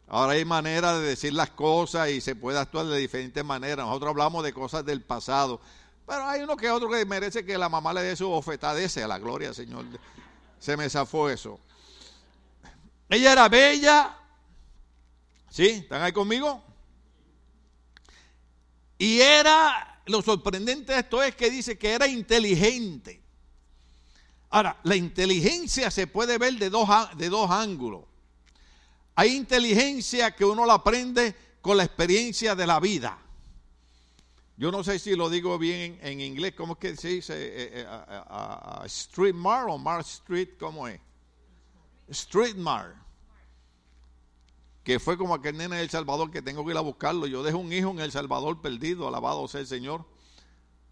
[0.08, 3.86] Ahora hay manera de decir las cosas y se puede actuar de diferentes maneras.
[3.86, 5.60] Nosotros hablamos de cosas del pasado,
[6.08, 9.04] pero hay uno que otro que merece que la mamá le dé su bofetada ese
[9.04, 9.84] a la gloria, Señor.
[10.60, 11.60] Se me zafó eso.
[13.14, 14.18] Ella era bella.
[15.50, 15.68] ¿Sí?
[15.68, 16.64] ¿Están ahí conmigo?
[18.98, 23.22] Y era, lo sorprendente de esto es que dice que era inteligente.
[24.50, 28.06] Ahora, la inteligencia se puede ver de dos, de dos ángulos.
[29.14, 33.20] Hay inteligencia que uno la aprende con la experiencia de la vida.
[34.58, 37.34] Yo no sé si lo digo bien en, inglés, ¿cómo es que se dice?
[37.36, 41.00] Eh, eh, eh, street Mar o Mar Street, ¿cómo es?
[42.10, 42.96] Street Mar.
[44.84, 47.26] Que fue como aquel nene de El Salvador que tengo que ir a buscarlo.
[47.28, 50.06] Yo dejo un hijo en El Salvador perdido, alabado sea el Señor.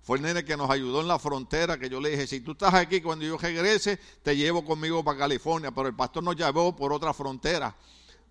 [0.02, 2.54] Fue el nene que nos ayudó en la frontera, que yo le dije, si tú
[2.54, 5.72] estás aquí, cuando yo regrese, te llevo conmigo para California.
[5.72, 7.76] Pero el pastor nos llevó por otra frontera.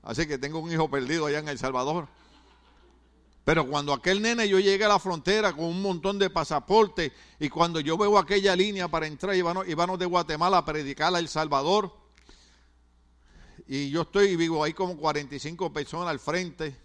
[0.03, 2.09] Así que tengo un hijo perdido allá en El Salvador.
[3.45, 7.49] Pero cuando aquel nene yo llegué a la frontera con un montón de pasaportes y
[7.49, 11.29] cuando yo veo aquella línea para entrar y vamos de Guatemala a predicar a El
[11.29, 12.00] Salvador
[13.73, 16.77] y yo estoy vivo ahí como 45 personas al frente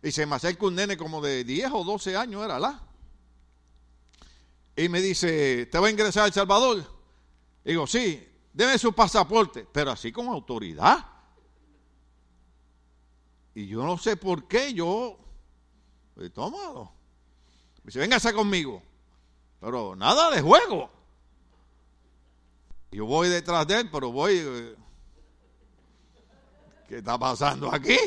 [0.00, 2.80] y se me acerca un nene como de 10 o 12 años era la
[4.76, 6.84] y me dice, ¿te va a ingresar a El Salvador?
[7.64, 11.04] digo, sí, deme su pasaporte, pero así con autoridad.
[13.52, 15.18] Y yo no sé por qué, yo
[16.10, 16.92] estoy tomado.
[17.78, 18.80] Me dice, véngase conmigo.
[19.58, 20.88] Pero nada de juego.
[22.92, 24.76] Yo voy detrás de él, pero voy...
[26.88, 27.98] ¿Qué está pasando aquí?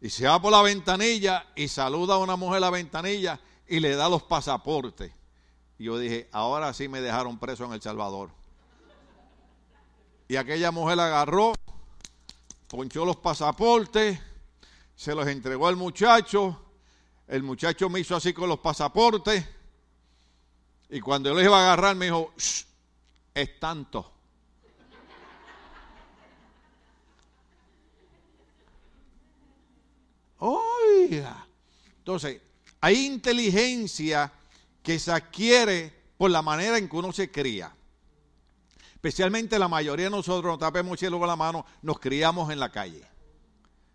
[0.00, 3.80] Y se va por la ventanilla y saluda a una mujer a la ventanilla y
[3.80, 5.12] le da los pasaportes.
[5.78, 8.30] Y yo dije, ahora sí me dejaron preso en El Salvador.
[10.28, 11.52] Y aquella mujer agarró
[12.70, 14.18] ponchó los pasaportes,
[14.94, 16.66] se los entregó al muchacho,
[17.26, 19.44] el muchacho me hizo así con los pasaportes,
[20.88, 22.32] y cuando yo les iba a agarrar me dijo,
[23.34, 24.12] es tanto.
[30.40, 31.46] Oiga,
[31.98, 32.40] entonces,
[32.80, 34.32] hay inteligencia
[34.82, 37.74] que se adquiere por la manera en que uno se cría.
[38.94, 42.58] Especialmente la mayoría de nosotros, no tapemos el cielo con la mano, nos criamos en
[42.58, 43.06] la calle.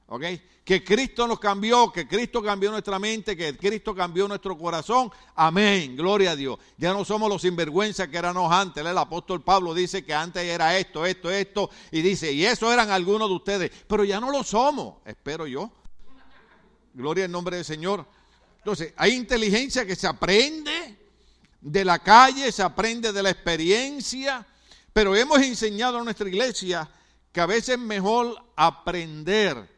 [0.07, 0.23] ¿Ok?
[0.63, 5.11] Que Cristo nos cambió, que Cristo cambió nuestra mente, que Cristo cambió nuestro corazón.
[5.35, 6.59] Amén, gloria a Dios.
[6.77, 8.85] Ya no somos los sinvergüenzas que éramos antes.
[8.85, 11.69] El apóstol Pablo dice que antes era esto, esto, esto.
[11.91, 13.71] Y dice, y eso eran algunos de ustedes.
[13.87, 15.71] Pero ya no lo somos, espero yo.
[16.95, 18.05] Gloria al nombre del Señor.
[18.57, 20.97] Entonces, hay inteligencia que se aprende
[21.61, 24.45] de la calle, se aprende de la experiencia
[24.95, 26.89] pero hemos enseñado a nuestra iglesia
[27.33, 29.69] que a veces es mejor aprender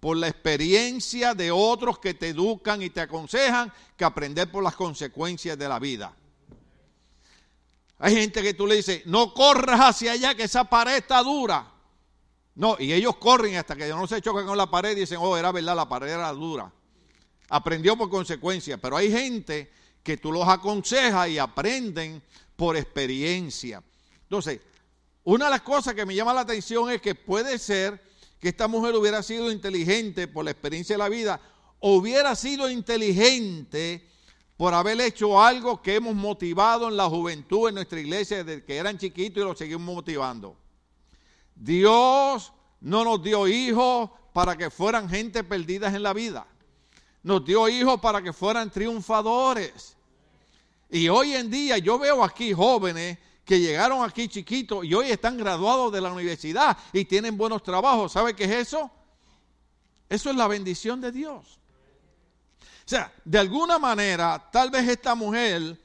[0.00, 4.74] por la experiencia de otros que te educan y te aconsejan que aprender por las
[4.74, 6.16] consecuencias de la vida.
[7.98, 11.70] Hay gente que tú le dices, no corras hacia allá que esa pared está dura.
[12.54, 15.36] No, y ellos corren hasta que no se chocan con la pared y dicen, oh,
[15.36, 16.72] era verdad, la pared era dura.
[17.48, 19.70] Aprendió por consecuencia, pero hay gente
[20.02, 22.22] que tú los aconsejas y aprenden
[22.56, 23.82] por experiencia.
[24.22, 24.60] Entonces,
[25.24, 28.00] una de las cosas que me llama la atención es que puede ser
[28.38, 31.40] que esta mujer hubiera sido inteligente por la experiencia de la vida,
[31.80, 34.06] o hubiera sido inteligente
[34.56, 38.76] por haber hecho algo que hemos motivado en la juventud en nuestra iglesia desde que
[38.76, 40.56] eran chiquitos y lo seguimos motivando.
[41.54, 46.46] Dios no nos dio hijos para que fueran gente perdidas en la vida.
[47.22, 49.96] Nos dio hijos para que fueran triunfadores.
[50.90, 55.36] Y hoy en día yo veo aquí jóvenes que llegaron aquí chiquitos y hoy están
[55.36, 58.12] graduados de la universidad y tienen buenos trabajos.
[58.12, 58.90] ¿Sabe qué es eso?
[60.08, 61.58] Eso es la bendición de Dios.
[62.60, 65.80] O sea, de alguna manera, tal vez esta mujer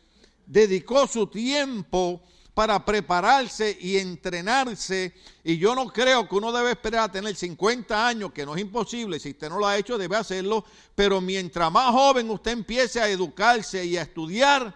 [0.45, 2.21] dedicó su tiempo
[2.59, 5.13] para prepararse y entrenarse.
[5.45, 8.59] Y yo no creo que uno debe esperar a tener 50 años, que no es
[8.59, 9.17] imposible.
[9.17, 10.65] Si usted no lo ha hecho, debe hacerlo.
[10.93, 14.75] Pero mientras más joven usted empiece a educarse y a estudiar,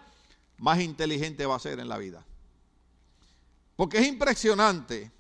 [0.60, 2.26] más inteligente va a ser en la vida.
[3.76, 5.12] Porque es impresionante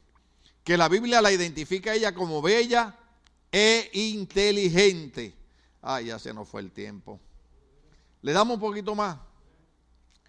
[0.63, 2.97] que la Biblia la identifica a ella como bella
[3.51, 5.35] e inteligente.
[5.81, 7.19] Ay, ya se nos fue el tiempo.
[8.21, 9.17] Le damos un poquito más.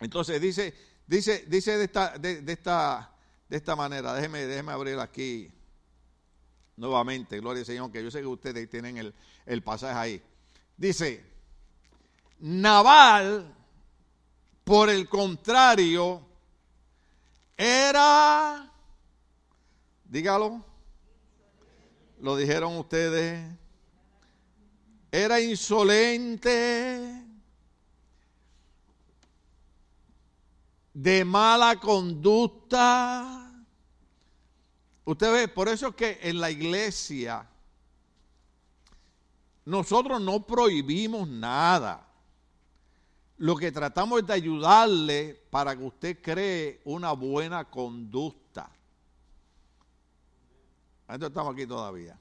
[0.01, 0.75] Entonces dice,
[1.07, 3.13] dice, dice de esta, de, esta,
[3.49, 4.15] de esta manera.
[4.15, 5.51] Déjeme, déjeme abrir aquí
[6.77, 7.41] nuevamente.
[7.41, 9.15] Gloria al Señor, que yo sé que ustedes tienen el,
[9.47, 10.23] el pasaje ahí.
[10.77, 11.25] Dice,
[12.41, 13.55] Naval
[14.65, 16.27] Por el contrario,
[17.57, 18.73] era,
[20.05, 20.65] dígalo,
[22.21, 23.47] lo dijeron ustedes,
[25.13, 27.24] era insolente,
[30.95, 33.53] de mala conducta.
[35.05, 37.47] Usted ve, por eso es que en la iglesia
[39.65, 42.09] nosotros no prohibimos nada.
[43.37, 48.71] Lo que tratamos es de ayudarle para que usted cree una buena conducta.
[51.03, 52.19] Entonces estamos aquí todavía.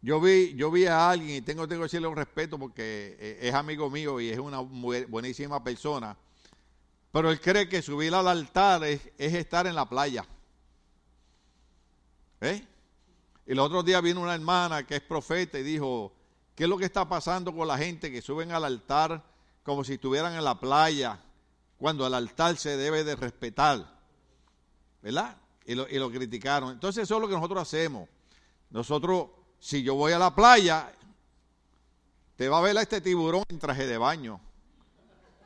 [0.00, 3.38] Yo vi, yo vi a alguien y tengo, tengo que decirle un respeto porque eh,
[3.42, 6.16] es amigo mío y es una buenísima persona.
[7.12, 10.26] Pero él cree que subir al altar es, estar en la playa.
[12.40, 12.66] ¿Eh?
[13.46, 16.12] Y el otro día vino una hermana que es profeta y dijo,
[16.54, 19.24] ¿qué es lo que está pasando con la gente que suben al altar
[19.62, 21.18] como si estuvieran en la playa,
[21.78, 23.98] cuando el altar se debe de respetar?
[25.02, 25.36] ¿Verdad?
[25.64, 26.72] Y lo, y lo criticaron.
[26.72, 28.08] Entonces eso es lo que nosotros hacemos.
[28.70, 30.92] Nosotros, si yo voy a la playa,
[32.36, 34.40] te va a ver a este tiburón en traje de baño.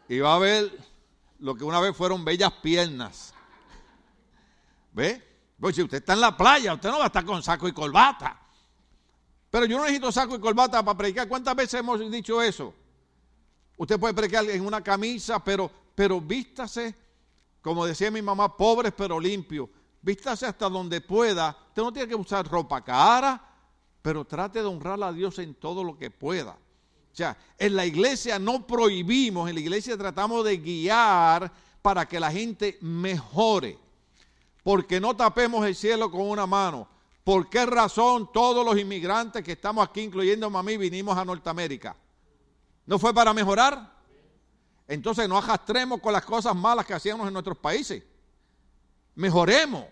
[0.08, 0.91] Y va a ver
[1.42, 3.34] lo que una vez fueron bellas piernas.
[4.92, 5.20] ¿Ve?
[5.58, 7.72] Pues si usted está en la playa, usted no va a estar con saco y
[7.72, 8.40] corbata.
[9.50, 11.28] Pero yo no necesito saco y corbata para predicar.
[11.28, 12.72] ¿Cuántas veces hemos dicho eso?
[13.76, 16.94] Usted puede predicar en una camisa, pero, pero vístase,
[17.60, 19.68] como decía mi mamá, pobres pero limpios.
[20.00, 21.56] Vístase hasta donde pueda.
[21.68, 23.50] Usted no tiene que usar ropa cara,
[24.00, 26.56] pero trate de honrar a Dios en todo lo que pueda.
[27.12, 32.18] O sea, en la iglesia no prohibimos, en la iglesia tratamos de guiar para que
[32.18, 33.78] la gente mejore.
[34.62, 36.88] Porque no tapemos el cielo con una mano.
[37.24, 41.94] ¿Por qué razón todos los inmigrantes que estamos aquí, incluyendo a mí, vinimos a Norteamérica?
[42.86, 43.92] ¿No fue para mejorar?
[44.88, 48.02] Entonces no ajastremos con las cosas malas que hacíamos en nuestros países.
[49.14, 49.84] Mejoremos.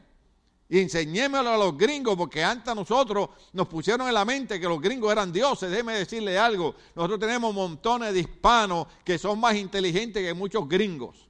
[0.73, 4.81] Y enseñémoslo a los gringos, porque antes nosotros nos pusieron en la mente que los
[4.81, 5.69] gringos eran dioses.
[5.69, 6.77] Déjeme decirle algo.
[6.95, 11.29] Nosotros tenemos montones de hispanos que son más inteligentes que muchos gringos.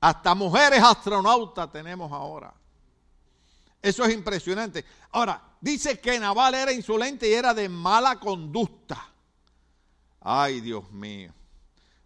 [0.00, 2.52] Hasta mujeres astronautas tenemos ahora.
[3.80, 4.84] Eso es impresionante.
[5.12, 9.08] Ahora, dice que Naval era insolente y era de mala conducta.
[10.20, 11.32] Ay, Dios mío.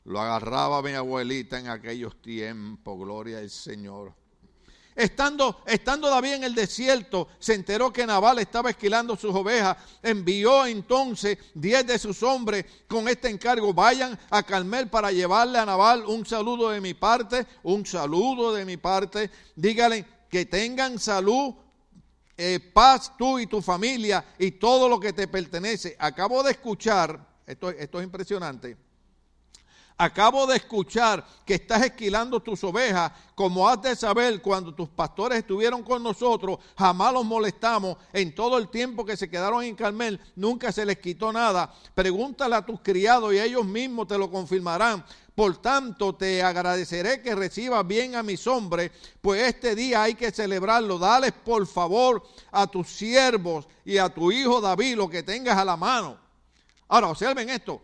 [0.05, 4.21] Lo agarraba mi abuelita en aquellos tiempos, gloria al Señor.
[4.95, 9.77] Estando, estando David en el desierto, se enteró que Nabal estaba esquilando sus ovejas.
[10.03, 13.73] Envió entonces diez de sus hombres con este encargo.
[13.73, 18.65] Vayan a Carmel para llevarle a Nabal un saludo de mi parte, un saludo de
[18.65, 19.31] mi parte.
[19.57, 21.55] Dígale que tengan salud,
[22.37, 25.97] eh, paz tú y tu familia y todo lo que te pertenece.
[25.99, 28.92] Acabo de escuchar, esto, esto es impresionante
[30.03, 35.39] Acabo de escuchar que estás esquilando tus ovejas, como has de saber, cuando tus pastores
[35.39, 37.99] estuvieron con nosotros, jamás los molestamos.
[38.13, 41.73] En todo el tiempo que se quedaron en Carmel, nunca se les quitó nada.
[41.95, 45.05] Pregúntale a tus criados y ellos mismos te lo confirmarán.
[45.37, 50.33] Por tanto, te agradeceré que recibas bien a mis hombres, pues este día hay que
[50.33, 50.99] celebrarlo.
[50.99, 55.65] Dales por favor a tus siervos y a tu hijo David lo que tengas a
[55.65, 56.19] la mano.
[56.89, 57.81] Ahora, observen esto.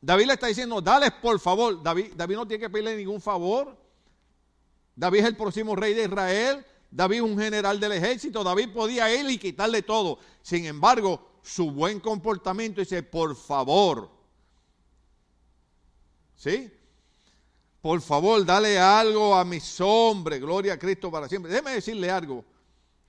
[0.00, 1.82] David le está diciendo, dale por favor.
[1.82, 3.76] David, David no tiene que pedirle ningún favor.
[4.96, 6.64] David es el próximo rey de Israel.
[6.90, 8.42] David es un general del ejército.
[8.42, 10.18] David podía ir y quitarle todo.
[10.42, 14.10] Sin embargo, su buen comportamiento dice, por favor.
[16.34, 16.72] ¿Sí?
[17.82, 20.40] Por favor, dale algo a mis hombres.
[20.40, 21.52] Gloria a Cristo para siempre.
[21.52, 22.44] Déjeme decirle algo.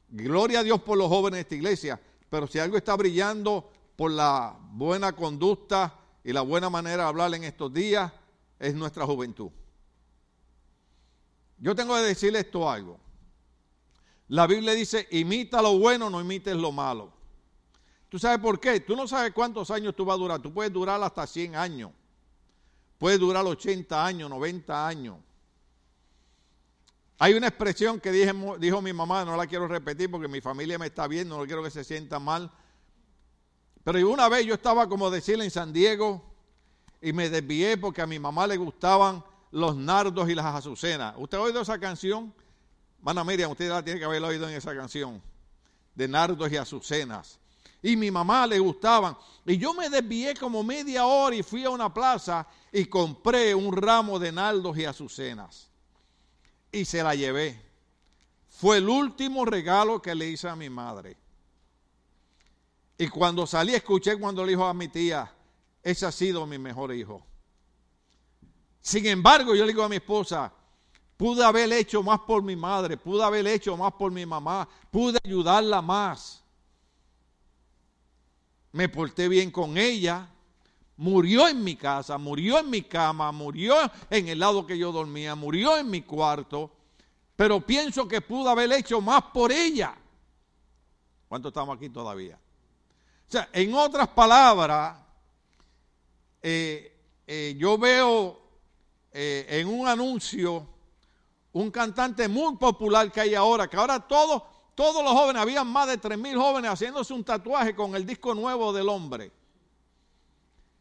[0.10, 2.01] Gloria a Dios por los jóvenes de esta iglesia.
[2.30, 7.34] Pero si algo está brillando por la buena conducta, y la buena manera de hablar
[7.34, 8.12] en estos días
[8.60, 9.49] es nuestra juventud.
[11.57, 12.99] Yo tengo que decirle esto algo.
[14.27, 17.12] La Biblia dice, imita lo bueno, no imites lo malo.
[18.10, 18.79] ¿Tú sabes por qué?
[18.79, 20.41] Tú no sabes cuántos años tú vas a durar.
[20.41, 21.91] Tú puedes durar hasta 100 años.
[22.97, 25.17] Puedes durar 80 años, 90 años.
[27.19, 30.88] Hay una expresión que dijo mi mamá, no la quiero repetir porque mi familia me
[30.88, 32.51] está viendo, no quiero que se sienta mal.
[33.84, 36.22] Pero una vez yo estaba, como decirle, en San Diego
[37.02, 41.15] y me desvié porque a mi mamá le gustaban los nardos y las azucenas.
[41.17, 42.34] ¿Usted ha oído esa canción?
[43.02, 45.21] Mana Miriam, usted la tiene que haber oído en esa canción.
[45.96, 47.40] De nardos y azucenas.
[47.82, 49.17] Y mi mamá le gustaban.
[49.46, 53.75] Y yo me desvié como media hora y fui a una plaza y compré un
[53.75, 55.69] ramo de nardos y azucenas.
[56.71, 57.60] Y se la llevé.
[58.48, 61.17] Fue el último regalo que le hice a mi madre.
[63.02, 65.27] Y cuando salí, escuché cuando le dijo a mi tía,
[65.81, 67.25] ese ha sido mi mejor hijo.
[68.79, 70.54] Sin embargo, yo le digo a mi esposa,
[71.17, 75.17] pude haber hecho más por mi madre, pude haber hecho más por mi mamá, pude
[75.25, 76.43] ayudarla más.
[78.71, 80.29] Me porté bien con ella,
[80.95, 83.77] murió en mi casa, murió en mi cama, murió
[84.12, 86.69] en el lado que yo dormía, murió en mi cuarto,
[87.35, 89.95] pero pienso que pude haber hecho más por ella.
[91.27, 92.40] ¿Cuánto estamos aquí todavía?
[93.32, 94.98] O sea, en otras palabras,
[96.42, 98.42] eh, eh, yo veo
[99.10, 100.67] eh, en un anuncio
[101.54, 104.44] un cantante muy popular que hay ahora, que ahora todos,
[104.75, 108.73] todos los jóvenes, habían más de 3.000 jóvenes haciéndose un tatuaje con el disco nuevo
[108.73, 109.32] del hombre.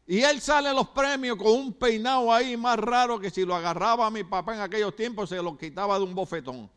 [0.05, 3.55] Y él sale a los premios con un peinado ahí más raro que si lo
[3.55, 6.69] agarraba a mi papá en aquellos tiempos se lo quitaba de un bofetón.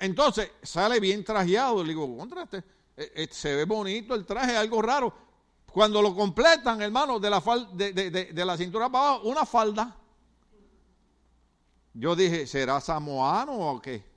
[0.00, 1.84] Entonces sale bien trajeado.
[1.84, 2.64] Le digo, contraste,
[3.30, 5.12] se ve bonito el traje, algo raro.
[5.72, 7.40] Cuando lo completan, hermano, de la,
[7.72, 7.92] de,
[8.32, 9.96] de la cintura para abajo, una falda.
[11.94, 14.10] Yo dije, ¿será samoano o qué?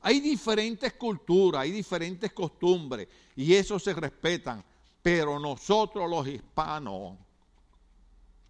[0.00, 4.62] Hay diferentes culturas, hay diferentes costumbres y eso se respetan.
[5.02, 7.16] Pero nosotros los hispanos,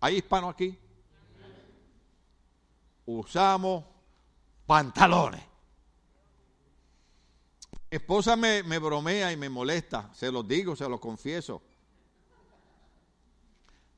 [0.00, 0.76] ¿hay hispanos aquí?
[3.06, 3.84] Usamos
[4.66, 5.53] pantalones.
[7.94, 11.62] Esposa me, me bromea y me molesta, se los digo, se los confieso.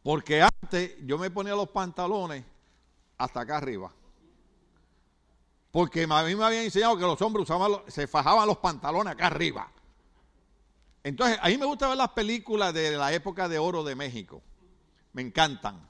[0.02, 2.44] Porque antes yo me ponía los pantalones
[3.16, 3.90] hasta acá arriba.
[5.70, 9.28] Porque a mí me habían enseñado que los hombres usaban, se fajaban los pantalones acá
[9.28, 9.72] arriba.
[11.02, 14.42] Entonces, a mí me gusta ver las películas de la época de oro de México.
[15.14, 15.88] Me encantan.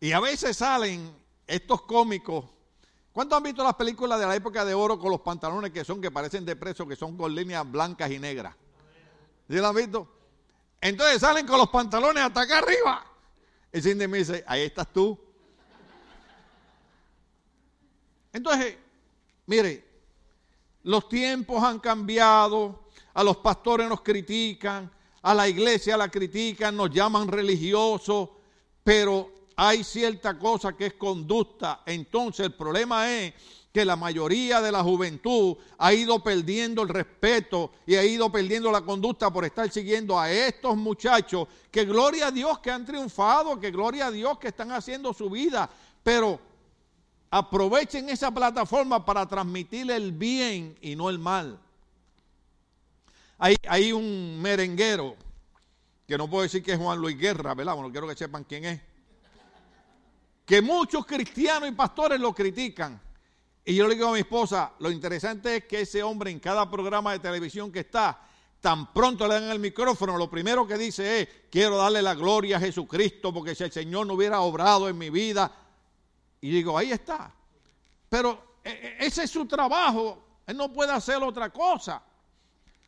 [0.00, 1.14] Y a veces salen
[1.46, 2.44] estos cómicos.
[3.18, 6.00] ¿Cuántos han visto las películas de la época de oro con los pantalones que son,
[6.00, 8.54] que parecen de preso, que son con líneas blancas y negras?
[9.48, 10.08] ¿Sí las han visto?
[10.80, 13.04] Entonces salen con los pantalones hasta acá arriba.
[13.72, 15.18] Y Cindy me dice, ahí estás tú.
[18.32, 18.76] Entonces,
[19.46, 19.84] mire,
[20.84, 24.88] los tiempos han cambiado, a los pastores nos critican,
[25.22, 28.28] a la iglesia la critican, nos llaman religiosos,
[28.84, 31.82] pero hay cierta cosa que es conducta.
[31.84, 33.34] Entonces el problema es
[33.72, 38.70] que la mayoría de la juventud ha ido perdiendo el respeto y ha ido perdiendo
[38.70, 43.58] la conducta por estar siguiendo a estos muchachos, que gloria a Dios que han triunfado,
[43.58, 45.68] que gloria a Dios que están haciendo su vida,
[46.04, 46.38] pero
[47.28, 51.58] aprovechen esa plataforma para transmitir el bien y no el mal.
[53.38, 55.16] Hay, un merenguero,
[56.06, 57.74] que no puedo decir que es Juan Luis Guerra, ¿verdad?
[57.74, 58.87] Bueno, quiero que sepan quién es.
[60.48, 62.98] Que muchos cristianos y pastores lo critican.
[63.66, 66.70] Y yo le digo a mi esposa, lo interesante es que ese hombre en cada
[66.70, 68.18] programa de televisión que está,
[68.62, 72.56] tan pronto le dan el micrófono, lo primero que dice es, quiero darle la gloria
[72.56, 75.52] a Jesucristo, porque si el Señor no hubiera obrado en mi vida.
[76.40, 77.30] Y digo, ahí está.
[78.08, 82.02] Pero e, e, ese es su trabajo, él no puede hacer otra cosa.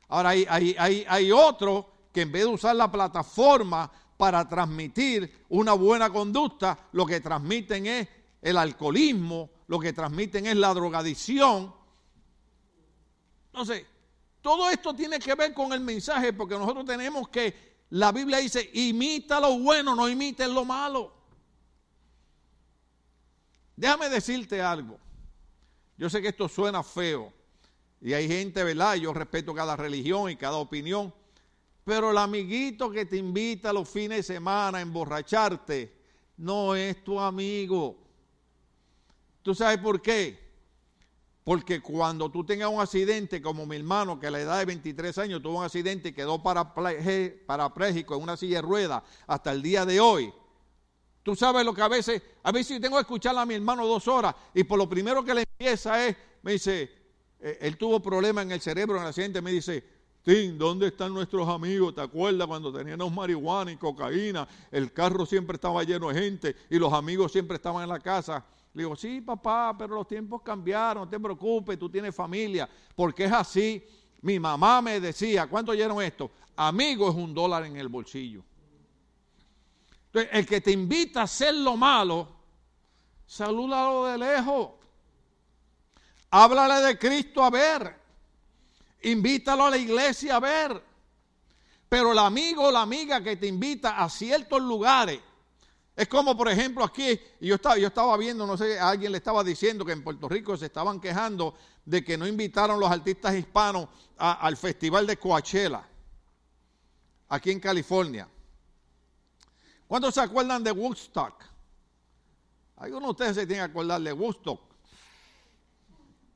[0.09, 5.73] Ahora hay, hay, hay, otros que en vez de usar la plataforma para transmitir una
[5.73, 8.07] buena conducta, lo que transmiten es
[8.43, 11.75] el alcoholismo, lo que transmiten es la drogadicción.
[13.47, 13.87] Entonces,
[14.43, 18.69] todo esto tiene que ver con el mensaje, porque nosotros tenemos que, la Biblia dice,
[18.75, 21.15] imita lo bueno, no imites lo malo.
[23.75, 24.99] Déjame decirte algo.
[25.97, 27.33] Yo sé que esto suena feo,
[28.03, 28.97] y hay gente, ¿verdad?
[28.97, 31.15] Yo respeto cada religión y cada opinión.
[31.91, 35.93] Pero el amiguito que te invita los fines de semana a emborracharte
[36.37, 37.99] no es tu amigo.
[39.43, 40.39] ¿Tú sabes por qué?
[41.43, 45.19] Porque cuando tú tengas un accidente, como mi hermano, que a la edad de 23
[45.19, 49.85] años tuvo un accidente y quedó parapléjico en una silla de ruedas hasta el día
[49.85, 50.33] de hoy,
[51.25, 54.07] tú sabes lo que a veces, a veces tengo que escuchar a mi hermano dos
[54.07, 56.89] horas y por lo primero que le empieza es, me dice,
[57.41, 61.49] eh, él tuvo problemas en el cerebro en el accidente, me dice, ¿dónde están nuestros
[61.49, 61.95] amigos?
[61.95, 64.47] ¿Te acuerdas cuando teníamos marihuana y cocaína?
[64.71, 68.45] El carro siempre estaba lleno de gente y los amigos siempre estaban en la casa.
[68.75, 73.25] Le digo, sí, papá, pero los tiempos cambiaron, no te preocupes, tú tienes familia, porque
[73.25, 73.83] es así.
[74.23, 76.31] Mi mamá me decía, ¿cuánto oyeron esto?
[76.57, 78.45] Amigo es un dólar en el bolsillo.
[80.07, 82.29] Entonces, el que te invita a hacer lo malo,
[83.27, 84.71] salúdalo de lejos.
[86.31, 88.00] Háblale de Cristo a ver.
[89.03, 90.83] Invítalo a la iglesia a ver.
[91.89, 95.21] Pero el amigo o la amiga que te invita a ciertos lugares,
[95.97, 99.43] es como por ejemplo aquí, yo estaba, yo estaba viendo, no sé, alguien le estaba
[99.43, 103.89] diciendo que en Puerto Rico se estaban quejando de que no invitaron los artistas hispanos
[104.17, 105.83] al festival de Coachella,
[107.29, 108.29] aquí en California.
[109.89, 111.51] ¿Cuántos se acuerdan de Woodstock?
[112.77, 114.59] Algunos de ustedes se tienen que acordar de Gusto.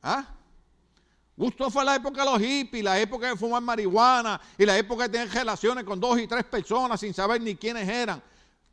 [0.02, 0.33] ¿Ah?
[1.36, 5.04] Gusto fue la época de los hippies, la época de fumar marihuana y la época
[5.04, 8.22] de tener relaciones con dos y tres personas sin saber ni quiénes eran.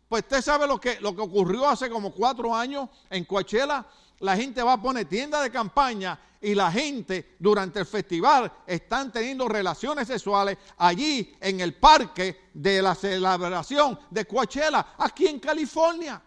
[0.08, 3.86] Pues usted sabe lo que, lo que ocurrió hace como cuatro años en Coachella.
[4.20, 9.12] La gente va a poner tienda de campaña y la gente durante el festival están
[9.12, 16.22] teniendo relaciones sexuales allí en el parque de la celebración de Coachella, aquí en California.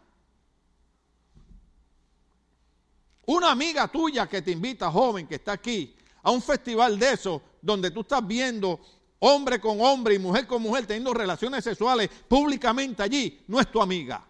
[3.26, 7.40] Una amiga tuya que te invita, joven, que está aquí, a un festival de eso,
[7.62, 8.80] donde tú estás viendo
[9.20, 13.80] hombre con hombre y mujer con mujer teniendo relaciones sexuales públicamente allí, no es tu
[13.80, 14.26] amiga.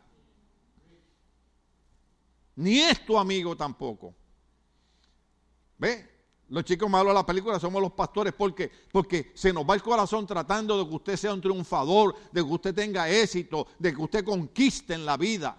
[2.56, 4.14] Ni es tu amigo tampoco.
[5.78, 6.12] ¿Ve?
[6.48, 9.82] Los chicos malos de la película somos los pastores porque, porque se nos va el
[9.82, 14.02] corazón tratando de que usted sea un triunfador, de que usted tenga éxito, de que
[14.02, 15.56] usted conquiste en la vida.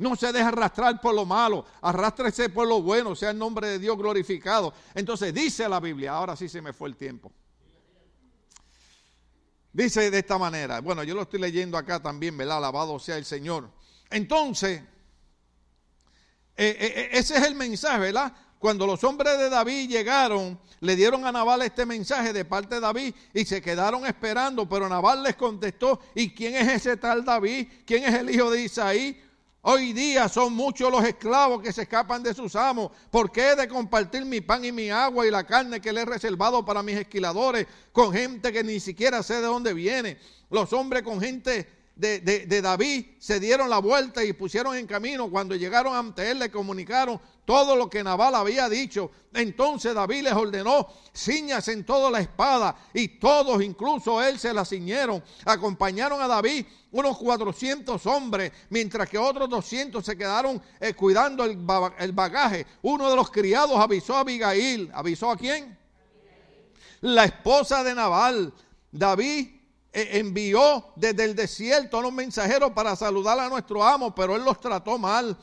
[0.00, 3.78] No se deje arrastrar por lo malo, arrástrese por lo bueno, sea el nombre de
[3.78, 4.72] Dios glorificado.
[4.94, 7.30] Entonces dice la Biblia, ahora sí se me fue el tiempo.
[9.70, 12.56] Dice de esta manera, bueno, yo lo estoy leyendo acá también, ¿verdad?
[12.56, 13.70] Alabado sea el Señor.
[14.08, 14.80] Entonces,
[16.56, 18.32] eh, eh, eh, ese es el mensaje, ¿verdad?
[18.58, 22.80] Cuando los hombres de David llegaron, le dieron a Nabal este mensaje de parte de
[22.80, 27.68] David y se quedaron esperando, pero Nabal les contestó, ¿y quién es ese tal David?
[27.84, 29.29] ¿Quién es el hijo de Isaí?
[29.62, 32.90] Hoy día son muchos los esclavos que se escapan de sus amos.
[33.10, 36.00] ¿Por qué he de compartir mi pan y mi agua y la carne que le
[36.00, 40.16] he reservado para mis esquiladores con gente que ni siquiera sé de dónde viene?
[40.48, 41.68] Los hombres con gente
[42.00, 45.30] de, de, David se dieron la vuelta y pusieron en camino.
[45.30, 49.10] Cuando llegaron ante él le comunicaron todo lo que Nabal había dicho.
[49.34, 54.64] Entonces David les ordenó, ciñas en toda la espada y todos, incluso él, se la
[54.64, 55.22] ciñeron.
[55.44, 61.58] Acompañaron a David unos 400 hombres, mientras que otros 200 se quedaron eh, cuidando el,
[61.98, 62.66] el bagaje.
[62.82, 64.90] Uno de los criados avisó a Abigail.
[64.94, 65.78] ¿Avisó a quién?
[67.02, 68.52] La esposa de Nabal.
[68.90, 69.59] David
[69.92, 74.60] envió desde el desierto a los mensajeros para saludar a nuestro amo, pero él los
[74.60, 75.36] trató mal.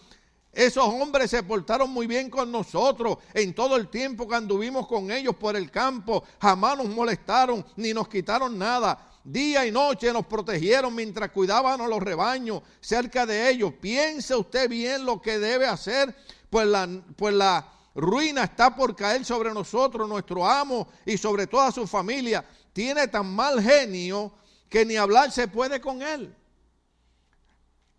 [0.54, 5.12] Esos hombres se portaron muy bien con nosotros en todo el tiempo que anduvimos con
[5.12, 6.24] ellos por el campo.
[6.42, 8.98] Jamás nos molestaron ni nos quitaron nada.
[9.24, 13.74] Día y noche nos protegieron mientras cuidaban a los rebaños cerca de ellos.
[13.80, 16.16] Piense usted bien lo que debe hacer,
[16.50, 16.68] pues
[17.16, 22.44] pues la ruina está por caer sobre nosotros, nuestro amo y sobre toda su familia
[22.78, 24.32] tiene tan mal genio
[24.70, 26.32] que ni hablar se puede con él.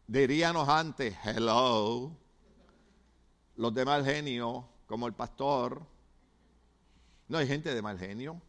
[0.06, 2.12] Diríamos antes, hello,
[3.56, 5.82] los de mal genio, como el pastor.
[7.26, 8.40] No hay gente de mal genio.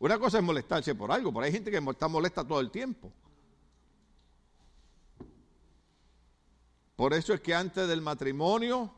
[0.00, 3.12] Una cosa es molestarse por algo, pero hay gente que está molesta todo el tiempo.
[6.96, 8.92] Por eso es que antes del matrimonio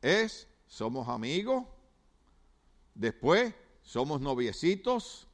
[0.00, 1.66] es, somos amigos,
[2.94, 5.26] después somos noviecitos,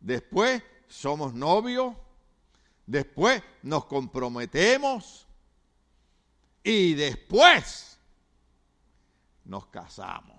[0.00, 1.94] después somos novios,
[2.86, 5.26] después nos comprometemos
[6.62, 7.98] y después
[9.44, 10.38] nos casamos.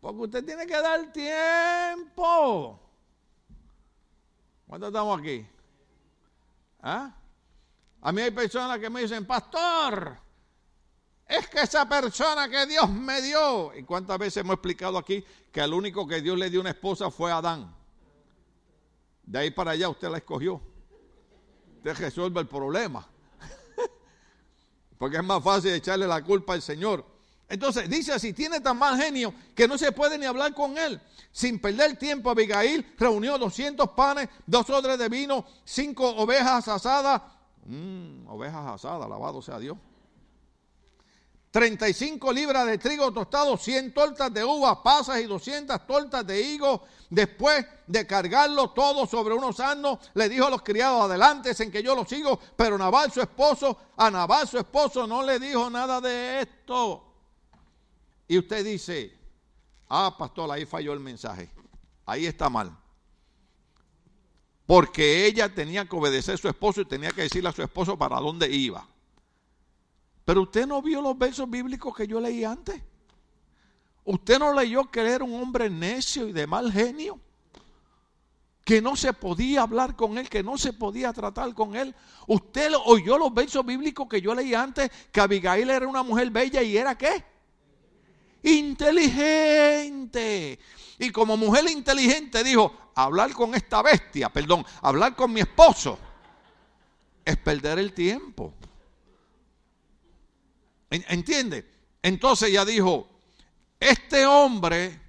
[0.00, 2.80] Porque usted tiene que dar tiempo.
[4.66, 5.46] ¿Cuántos estamos aquí?
[6.80, 7.14] ¿Ah?
[8.00, 10.18] A mí hay personas que me dicen, pastor,
[11.28, 15.60] es que esa persona que Dios me dio, ¿y cuántas veces hemos explicado aquí que
[15.60, 17.81] el único que Dios le dio una esposa fue Adán?
[19.24, 20.60] De ahí para allá usted la escogió.
[21.78, 23.08] Usted resuelve el problema.
[24.98, 27.04] Porque es más fácil echarle la culpa al Señor.
[27.48, 31.00] Entonces dice así, tiene tan mal genio que no se puede ni hablar con él.
[31.30, 37.20] Sin perder tiempo, Abigail reunió 200 panes, dos odres de vino, cinco ovejas asadas.
[37.66, 39.76] Mm, ovejas asadas, alabado sea Dios.
[41.52, 46.82] 35 libras de trigo tostado, 100 tortas de uva pasas y 200 tortas de higo.
[47.10, 51.82] Después de cargarlo todo sobre unos asnos, le dijo a los criados, adelante en que
[51.82, 52.40] yo lo sigo.
[52.56, 57.04] Pero Nabal, su esposo, a Nabal, su esposo, no le dijo nada de esto.
[58.26, 59.14] Y usted dice,
[59.90, 61.50] ah, pastor, ahí falló el mensaje.
[62.06, 62.74] Ahí está mal.
[64.64, 67.98] Porque ella tenía que obedecer a su esposo y tenía que decirle a su esposo
[67.98, 68.88] para dónde iba.
[70.24, 72.80] Pero usted no vio los versos bíblicos que yo leí antes.
[74.04, 77.18] Usted no leyó que era un hombre necio y de mal genio.
[78.64, 81.94] Que no se podía hablar con él, que no se podía tratar con él.
[82.28, 86.62] Usted oyó los versos bíblicos que yo leí antes, que Abigail era una mujer bella
[86.62, 87.24] y era qué?
[88.44, 89.80] Inteligente.
[90.98, 95.98] Y como mujer inteligente dijo, hablar con esta bestia, perdón, hablar con mi esposo,
[97.24, 98.54] es perder el tiempo.
[100.92, 101.64] ¿Entiende?
[102.02, 103.08] Entonces ella dijo,
[103.80, 105.00] este hombre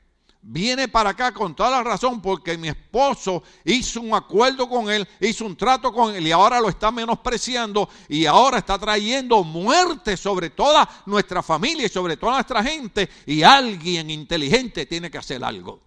[0.41, 5.07] viene para acá con toda la razón porque mi esposo hizo un acuerdo con él,
[5.19, 10.15] hizo un trato con él y ahora lo está menospreciando y ahora está trayendo muerte
[10.15, 15.43] sobre toda nuestra familia y sobre toda nuestra gente y alguien inteligente tiene que hacer
[15.43, 15.81] algo.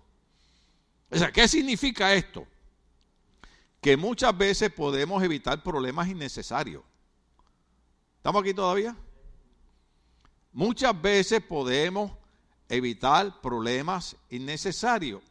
[1.10, 2.46] O sea, ¿qué significa esto?
[3.80, 6.82] Que muchas veces podemos evitar problemas innecesarios.
[8.16, 8.96] ¿Estamos aquí todavía?
[10.56, 12.12] Muchas veces podemos
[12.70, 15.22] evitar problemas innecesarios.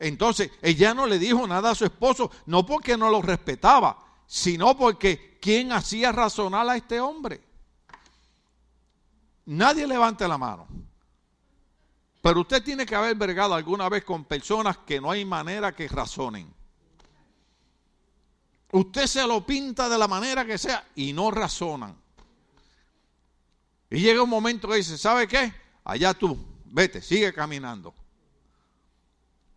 [0.00, 4.76] Entonces, ella no le dijo nada a su esposo, no porque no lo respetaba, sino
[4.76, 7.40] porque ¿quién hacía razonar a este hombre?
[9.46, 10.66] Nadie levante la mano.
[12.20, 15.86] Pero usted tiene que haber vergado alguna vez con personas que no hay manera que
[15.86, 16.52] razonen.
[18.72, 22.01] Usted se lo pinta de la manera que sea y no razonan.
[23.92, 25.52] Y llega un momento que dice, ¿sabe qué?
[25.84, 27.94] Allá tú, vete, sigue caminando.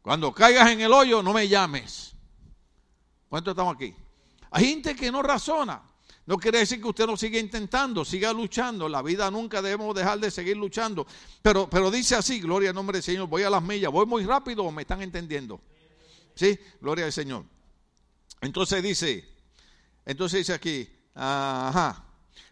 [0.01, 2.13] Cuando caigas en el hoyo, no me llames.
[3.29, 3.95] ¿Cuánto estamos aquí?
[4.51, 5.81] Hay gente que no razona.
[6.25, 8.89] No quiere decir que usted no siga intentando, siga luchando.
[8.89, 11.07] La vida nunca debemos dejar de seguir luchando.
[11.41, 14.25] Pero, pero dice así, gloria al nombre del Señor, voy a las millas, voy muy
[14.25, 15.61] rápido o me están entendiendo.
[16.36, 17.45] Sí, gloria al Señor.
[18.41, 19.29] Entonces dice,
[20.05, 22.05] entonces dice aquí, ajá.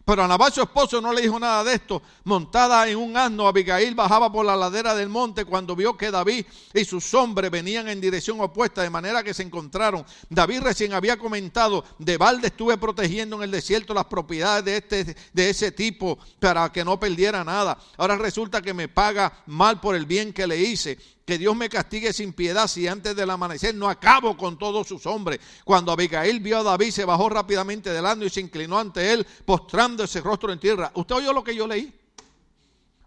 [0.04, 2.02] Pero a Nabal su esposo no le dijo nada de esto.
[2.24, 6.44] Montada en un asno, Abigail bajaba por la ladera del monte cuando vio que David
[6.74, 10.04] y sus hombres venían en dirección opuesta, de manera que se encontraron.
[10.28, 15.16] David recién había comentado, de balde estuve protegiendo en el desierto las propiedades de, este,
[15.32, 17.78] de ese tipo para que no perdiera nada.
[17.96, 21.68] Ahora resulta que me paga mal por el bien que le hice que Dios me
[21.68, 25.40] castigue sin piedad si antes del amanecer no acabo con todos sus hombres.
[25.64, 30.04] Cuando Abigail vio a David, se bajó rápidamente delante y se inclinó ante él, postrando
[30.04, 30.92] ese rostro en tierra.
[30.94, 31.92] ¿Usted oyó lo que yo leí?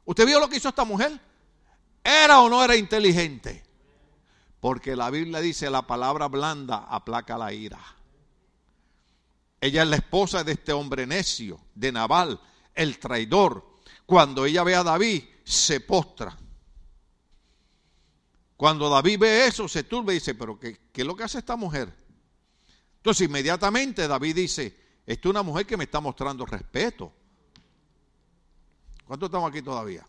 [0.06, 1.20] ¿Usted vio lo que hizo esta mujer?
[2.04, 3.64] ¿Era o no era inteligente?
[4.60, 7.80] Porque la Biblia dice la palabra blanda aplaca la ira.
[9.62, 12.40] Ella es la esposa de este hombre necio, de Nabal,
[12.74, 13.78] el traidor.
[14.06, 16.36] Cuando ella ve a David, se postra
[18.58, 21.56] cuando David ve eso, se turba y dice, pero ¿qué, es lo que hace esta
[21.56, 21.94] mujer?
[22.98, 27.14] Entonces inmediatamente David dice, esta es una mujer que me está mostrando respeto.
[29.06, 30.06] ¿Cuántos estamos aquí todavía?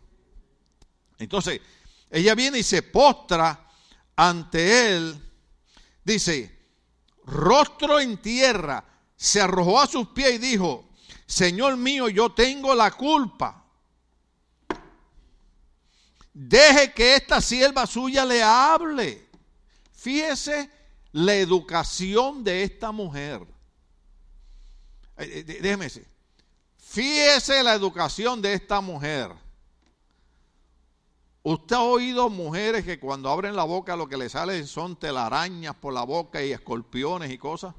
[1.19, 1.61] Entonces,
[2.09, 3.67] ella viene y se postra
[4.15, 5.15] ante él,
[6.03, 6.57] dice,
[7.25, 8.83] rostro en tierra,
[9.15, 10.89] se arrojó a sus pies y dijo,
[11.27, 13.68] Señor mío, yo tengo la culpa
[16.33, 19.29] Deje que esta sierva suya le hable.
[19.91, 20.69] Fíjese
[21.11, 23.41] la educación de esta mujer.
[25.17, 26.07] Eh, eh, déjeme decir.
[26.77, 29.31] Fíjese la educación de esta mujer.
[31.43, 35.75] ¿Usted ha oído mujeres que cuando abren la boca lo que le salen son telarañas
[35.75, 37.73] por la boca y escorpiones y cosas?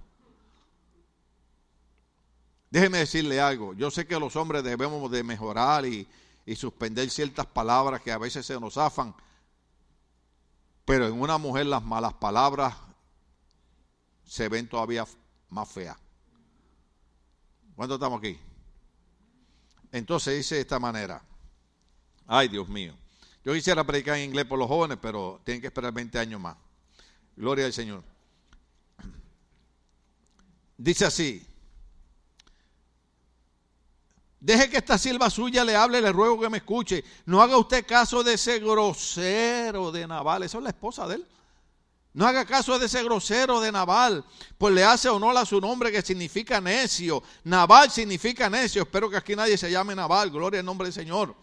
[2.71, 3.75] Déjeme decirle algo.
[3.75, 6.07] Yo sé que los hombres debemos de mejorar y,
[6.47, 9.15] y suspender ciertas palabras que a veces se nos zafan.
[10.85, 12.75] Pero en una mujer las malas palabras
[14.25, 15.07] se ven todavía
[15.49, 15.97] más feas.
[17.77, 18.39] ¿Cuánto estamos aquí?
[19.93, 21.23] Entonces dice de esta manera.
[22.27, 22.95] Ay, Dios mío.
[23.45, 26.57] Yo quisiera predicar en inglés por los jóvenes, pero tienen que esperar 20 años más.
[27.37, 28.05] Gloria al Señor.
[30.77, 31.47] Dice así,
[34.41, 37.05] Deje que esta sierva suya le hable, le ruego que me escuche.
[37.27, 40.43] No haga usted caso de ese grosero de Naval.
[40.43, 41.27] Esa es la esposa de él.
[42.13, 44.25] No haga caso de ese grosero de Naval,
[44.59, 47.23] pues le hace honor a su nombre que significa necio.
[47.45, 48.83] Naval significa necio.
[48.83, 50.31] Espero que aquí nadie se llame Naval.
[50.31, 51.37] Gloria al nombre del Señor.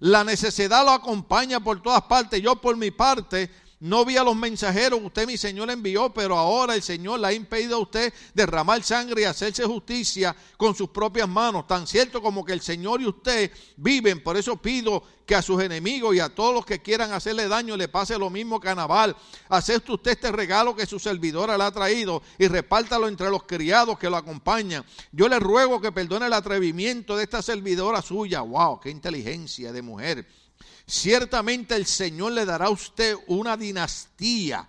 [0.00, 2.40] La necesidad lo acompaña por todas partes.
[2.40, 3.50] Yo por mi parte
[3.80, 7.32] no vi a los mensajeros usted, mi Señor, envió, pero ahora el Señor le ha
[7.32, 11.66] impedido a usted derramar sangre y hacerse justicia con sus propias manos.
[11.68, 14.20] Tan cierto como que el Señor y usted viven.
[14.22, 17.76] Por eso pido que a sus enemigos y a todos los que quieran hacerle daño
[17.76, 19.14] le pase lo mismo que a Nabal.
[19.48, 23.96] Acepte usted este regalo que su servidora le ha traído y repártalo entre los criados
[23.96, 24.84] que lo acompañan.
[25.12, 28.40] Yo le ruego que perdone el atrevimiento de esta servidora suya.
[28.40, 28.80] ¡Wow!
[28.80, 30.26] ¡Qué inteligencia de mujer!
[30.90, 34.66] Ciertamente el Señor le dará a usted una dinastía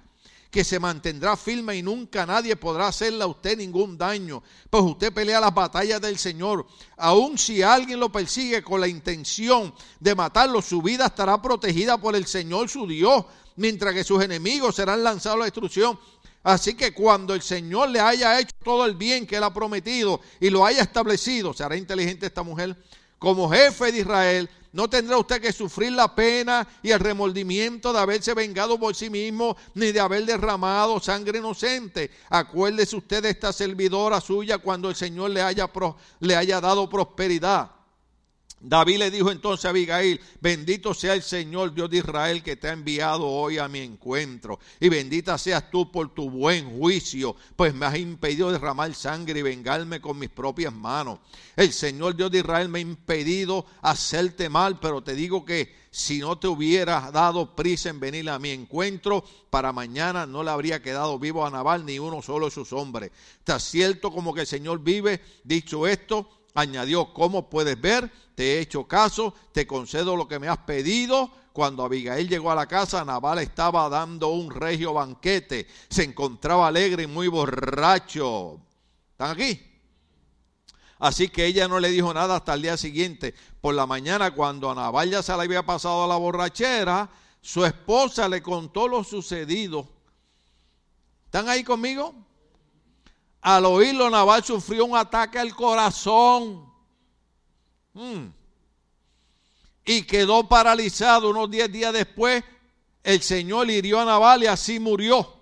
[0.51, 5.13] que se mantendrá firme y nunca nadie podrá hacerle a usted ningún daño, pues usted
[5.13, 6.67] pelea las batallas del Señor.
[6.97, 12.17] Aun si alguien lo persigue con la intención de matarlo, su vida estará protegida por
[12.17, 13.23] el Señor su Dios,
[13.55, 15.97] mientras que sus enemigos serán lanzados a la destrucción.
[16.43, 20.19] Así que cuando el Señor le haya hecho todo el bien que él ha prometido
[20.41, 22.75] y lo haya establecido, ¿será inteligente esta mujer?
[23.19, 27.99] como jefe de Israel, no tendrá usted que sufrir la pena y el remordimiento de
[27.99, 32.11] haberse vengado por sí mismo, ni de haber derramado sangre inocente.
[32.29, 35.69] Acuérdese usted de esta servidora suya cuando el Señor le haya,
[36.19, 37.78] le haya dado prosperidad.
[38.61, 42.67] David le dijo entonces a Abigail, bendito sea el Señor Dios de Israel que te
[42.67, 47.73] ha enviado hoy a mi encuentro, y bendita seas tú por tu buen juicio, pues
[47.73, 51.19] me has impedido derramar sangre y vengarme con mis propias manos.
[51.55, 56.19] El Señor Dios de Israel me ha impedido hacerte mal, pero te digo que si
[56.19, 60.81] no te hubiera dado prisa en venir a mi encuentro, para mañana no le habría
[60.81, 63.11] quedado vivo a Nabal ni uno solo de sus hombres.
[63.39, 66.29] Está cierto como que el Señor vive, dicho esto,
[66.59, 68.11] añadió, ¿cómo puedes ver?
[68.35, 71.31] Te he hecho caso, te concedo lo que me has pedido.
[71.53, 75.67] Cuando Abigail llegó a la casa, Nabal estaba dando un regio banquete.
[75.89, 78.59] Se encontraba alegre y muy borracho.
[79.11, 79.61] ¿Están aquí?
[80.99, 83.33] Así que ella no le dijo nada hasta el día siguiente.
[83.61, 87.09] Por la mañana, cuando a Nabal ya se le había pasado la borrachera,
[87.41, 89.87] su esposa le contó lo sucedido.
[91.25, 92.13] ¿Están ahí conmigo?
[93.41, 96.69] Al oírlo, Naval sufrió un ataque al corazón.
[97.93, 98.27] Mm.
[99.85, 102.43] Y quedó paralizado unos 10 días después.
[103.03, 105.39] El Señor hirió a Naval y así murió.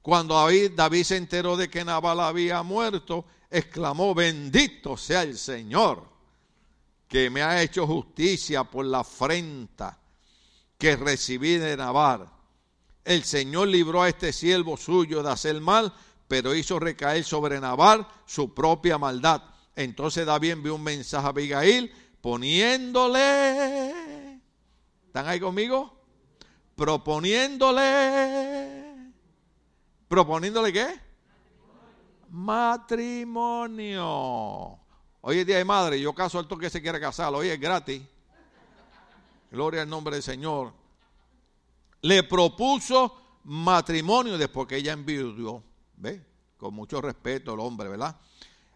[0.00, 6.04] Cuando David, se enteró de que Naval había muerto, exclamó, bendito sea el Señor,
[7.08, 9.98] que me ha hecho justicia por la afrenta
[10.76, 12.28] que recibí de Naval.
[13.04, 15.94] El Señor libró a este siervo suyo de hacer mal
[16.34, 19.40] pero hizo recaer sobre Nabal su propia maldad.
[19.76, 23.94] Entonces David envió un mensaje a Abigail poniéndole,
[25.06, 25.96] ¿están ahí conmigo?
[26.74, 29.12] Proponiéndole,
[30.08, 31.00] proponiéndole qué?
[32.30, 34.00] Matrimonio.
[35.20, 38.02] Hoy día de madre, yo caso al que se quiere casar, hoy es gratis.
[39.52, 40.72] Gloria al nombre del Señor.
[42.00, 45.62] Le propuso matrimonio después que ella envió
[45.96, 46.24] ¿Ve?
[46.56, 48.16] Con mucho respeto el hombre, ¿verdad?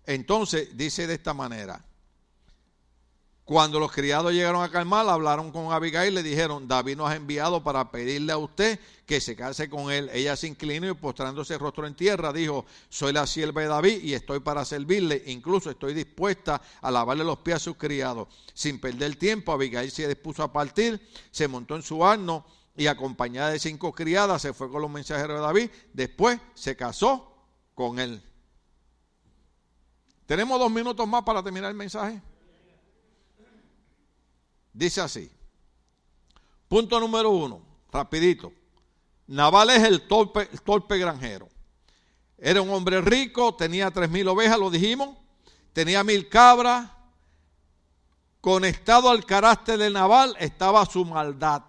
[0.04, 1.84] Entonces dice de esta manera,
[3.48, 7.16] cuando los criados llegaron a calmar, hablaron con Abigail y le dijeron, David nos ha
[7.16, 10.10] enviado para pedirle a usted que se case con él.
[10.12, 14.02] Ella se inclinó y postrándose el rostro en tierra, dijo, soy la sierva de David
[14.02, 15.22] y estoy para servirle.
[15.28, 18.28] Incluso estoy dispuesta a lavarle los pies a sus criados.
[18.52, 21.00] Sin perder tiempo, Abigail se dispuso a partir,
[21.30, 22.44] se montó en su asno
[22.78, 25.70] y acompañada de cinco criadas se fue con los mensajeros de David.
[25.92, 27.34] Después se casó
[27.74, 28.22] con él.
[30.26, 32.22] Tenemos dos minutos más para terminar el mensaje.
[34.72, 35.28] Dice así.
[36.68, 37.60] Punto número uno,
[37.90, 38.52] rapidito.
[39.26, 41.48] Naval es el torpe, torpe granjero.
[42.38, 45.16] Era un hombre rico, tenía tres mil ovejas, lo dijimos.
[45.72, 46.88] Tenía mil cabras.
[48.40, 51.64] Conectado al carácter de Naval estaba su maldad.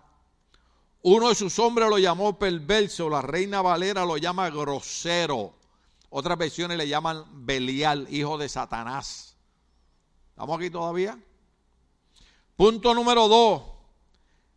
[1.02, 5.54] Uno de sus hombres lo llamó perverso, la reina Valera lo llama grosero.
[6.10, 9.38] Otras versiones le llaman Belial, hijo de Satanás.
[10.32, 11.18] ¿Estamos aquí todavía?
[12.56, 13.62] Punto número dos.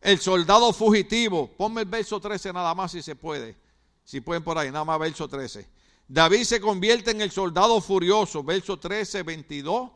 [0.00, 1.48] El soldado fugitivo.
[1.56, 3.56] Ponme el verso 13 nada más si se puede.
[4.04, 5.68] Si pueden por ahí, nada más verso 13.
[6.08, 8.42] David se convierte en el soldado furioso.
[8.42, 9.90] Verso 13, 22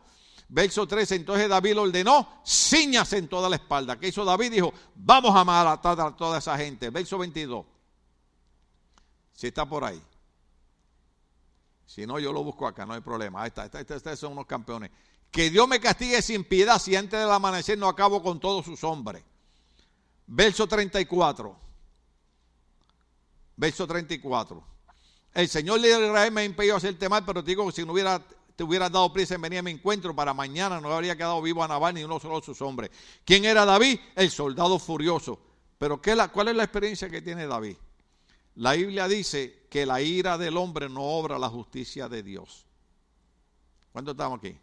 [0.49, 3.99] Verso 13, entonces David ordenó, ciñase en toda la espalda.
[3.99, 4.53] ¿Qué hizo David?
[4.53, 6.91] Dijo, vamos a matar a toda esa gente.
[6.91, 7.67] Verso 22.
[9.33, 10.01] Si está por ahí.
[11.85, 13.43] Si no, yo lo busco acá, no hay problema.
[13.43, 14.91] Ahí está, estos son unos campeones.
[15.31, 18.83] Que Dios me castigue sin piedad si antes del amanecer no acabo con todos sus
[18.85, 19.25] hombres.
[20.27, 21.57] Verso 34.
[23.57, 24.65] Verso 34.
[25.35, 27.93] El Señor de Israel me ha impedido hacerte mal, pero te digo que si no
[27.93, 28.23] hubiera
[28.57, 31.63] te hubieras dado prisa en venir a mi encuentro, para mañana no habría quedado vivo
[31.63, 32.91] a Nabal ni uno solo de sus hombres.
[33.25, 34.01] ¿Quién era David?
[34.15, 35.39] El soldado furioso.
[35.79, 37.77] Pero ¿qué la, ¿cuál es la experiencia que tiene David?
[38.55, 42.65] La Biblia dice que la ira del hombre no obra la justicia de Dios.
[43.93, 44.57] ¿Cuánto estamos aquí?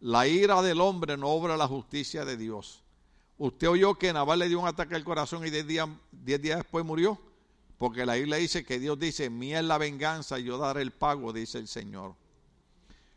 [0.00, 2.82] La ira del hombre no obra la justicia de Dios.
[3.38, 6.58] Usted oyó que Nabal le dio un ataque al corazón y diez días, diez días
[6.58, 7.18] después murió.
[7.78, 11.32] Porque la Biblia dice que Dios dice, mía es la venganza yo daré el pago,
[11.32, 12.14] dice el Señor.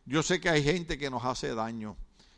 [0.06, 1.96] Yo sé que hay gente que nos hace daño.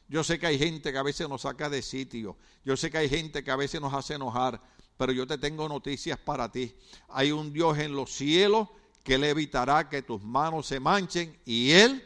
[0.07, 2.37] Yo sé que hay gente que a veces nos saca de sitio.
[2.63, 4.61] Yo sé que hay gente que a veces nos hace enojar.
[4.97, 6.75] Pero yo te tengo noticias para ti.
[7.09, 8.69] Hay un Dios en los cielos
[9.03, 12.03] que le evitará que tus manos se manchen y Él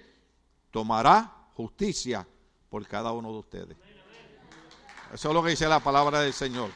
[0.71, 2.27] tomará justicia
[2.69, 3.77] por cada uno de ustedes.
[5.13, 6.71] Eso es lo que dice la palabra del Señor.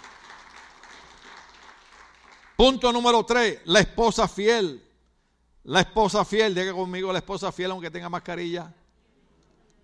[2.55, 4.81] Punto número tres, la esposa fiel.
[5.65, 8.73] La esposa fiel, diga conmigo la esposa fiel aunque tenga mascarilla.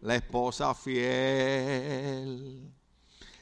[0.01, 2.69] La esposa fiel.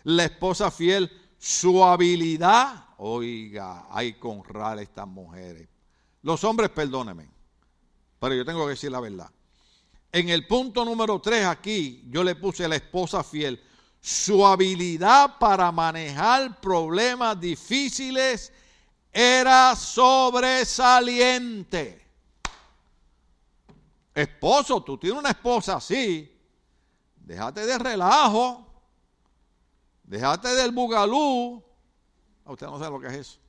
[0.03, 2.85] La esposa fiel, su habilidad.
[2.97, 5.67] Oiga, hay que honrar a estas mujeres.
[6.21, 7.27] Los hombres, perdónenme,
[8.19, 9.31] pero yo tengo que decir la verdad.
[10.11, 13.59] En el punto número 3 aquí, yo le puse la esposa fiel.
[13.99, 18.53] Su habilidad para manejar problemas difíciles
[19.11, 22.06] era sobresaliente.
[24.18, 26.36] Esposo, tú tienes una esposa así,
[27.18, 28.65] déjate de relajo,
[30.01, 31.63] déjate del bugalú.
[32.45, 33.39] Usted no sabe lo que es eso.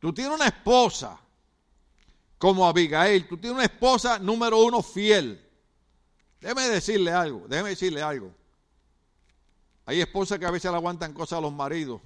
[0.00, 1.20] Tú tienes una esposa
[2.36, 5.40] como Abigail, tú tienes una esposa número uno fiel.
[6.40, 8.34] Déjeme decirle algo, déjeme decirle algo.
[9.86, 12.00] Hay esposas que a veces le aguantan cosas a los maridos.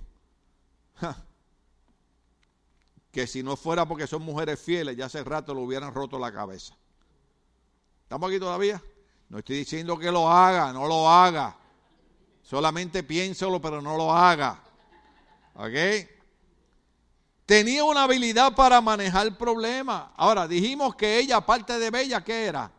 [3.12, 6.32] Que si no fuera porque son mujeres fieles, ya hace rato lo hubieran roto la
[6.32, 6.74] cabeza.
[8.04, 8.82] ¿Estamos aquí todavía?
[9.28, 11.56] No estoy diciendo que lo haga, no lo haga.
[12.42, 14.62] Solamente piénselo, pero no lo haga.
[15.54, 16.08] ¿Ok?
[17.44, 20.10] Tenía una habilidad para manejar problemas.
[20.16, 22.72] Ahora, dijimos que ella, aparte de bella, ¿qué era?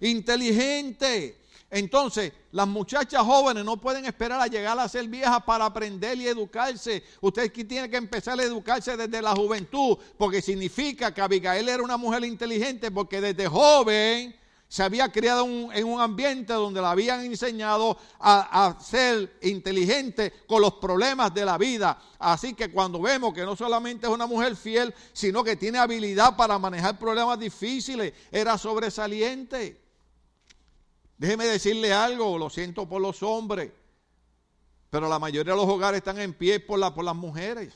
[0.00, 1.42] Inteligente.
[1.76, 6.26] Entonces, las muchachas jóvenes no pueden esperar a llegar a ser viejas para aprender y
[6.26, 7.04] educarse.
[7.20, 11.98] Usted tiene que empezar a educarse desde la juventud, porque significa que Abigail era una
[11.98, 14.34] mujer inteligente, porque desde joven
[14.66, 20.76] se había criado en un ambiente donde la habían enseñado a, ser inteligente con los
[20.76, 22.00] problemas de la vida.
[22.18, 26.36] Así que cuando vemos que no solamente es una mujer fiel, sino que tiene habilidad
[26.38, 29.85] para manejar problemas difíciles, era sobresaliente.
[31.18, 33.72] Déjeme decirle algo, lo siento por los hombres,
[34.90, 37.74] pero la mayoría de los hogares están en pie por, la, por las mujeres.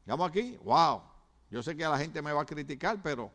[0.00, 0.58] ¿Estamos aquí?
[0.64, 1.02] Wow.
[1.50, 3.30] Yo sé que la gente me va a criticar, pero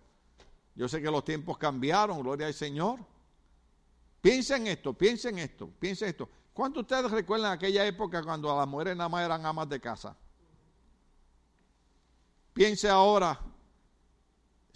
[0.76, 3.00] yo sé que los tiempos cambiaron, gloria al Señor.
[4.22, 6.30] Piensen esto, piensen esto, piensen esto.
[6.54, 10.16] ¿Cuántos de ustedes recuerdan aquella época cuando las mujeres nada más eran amas de casa?
[12.54, 13.40] Piense ahora,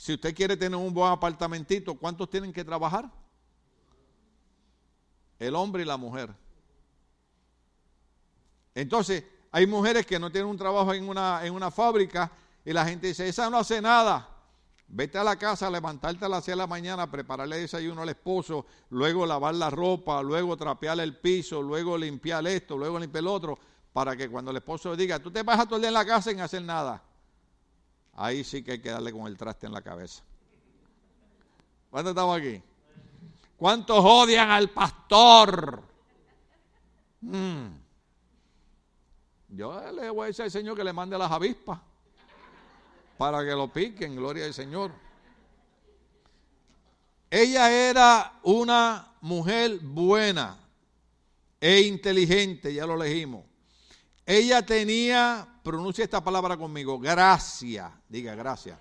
[0.02, 3.08] si usted quiere tener un buen apartamentito, ¿cuántos tienen que trabajar?
[5.38, 6.34] El hombre y la mujer.
[8.74, 12.32] Entonces, hay mujeres que no tienen un trabajo en una, en una fábrica
[12.66, 14.28] y la gente dice, esa no hace nada.
[14.88, 18.66] Vete a la casa, levantarte a las 6 de la mañana, prepararle desayuno al esposo,
[18.90, 23.60] luego lavar la ropa, luego trapearle el piso, luego limpiar esto, luego limpiar el otro,
[23.94, 26.06] para que cuando el esposo diga, tú te vas a todo el día en la
[26.06, 27.04] casa sin hacer nada.
[28.24, 30.22] Ahí sí que hay que darle con el traste en la cabeza.
[31.90, 32.62] ¿Cuántos estamos aquí?
[33.58, 35.82] ¿Cuántos odian al pastor?
[37.22, 37.68] Mm.
[39.50, 41.80] Yo le voy a decir al Señor que le mande las avispas
[43.18, 44.92] para que lo piquen, gloria al Señor.
[47.28, 50.60] Ella era una mujer buena
[51.60, 53.44] e inteligente, ya lo elegimos.
[54.28, 58.80] Ella tenía, pronuncia esta palabra conmigo, gracia, diga gracia.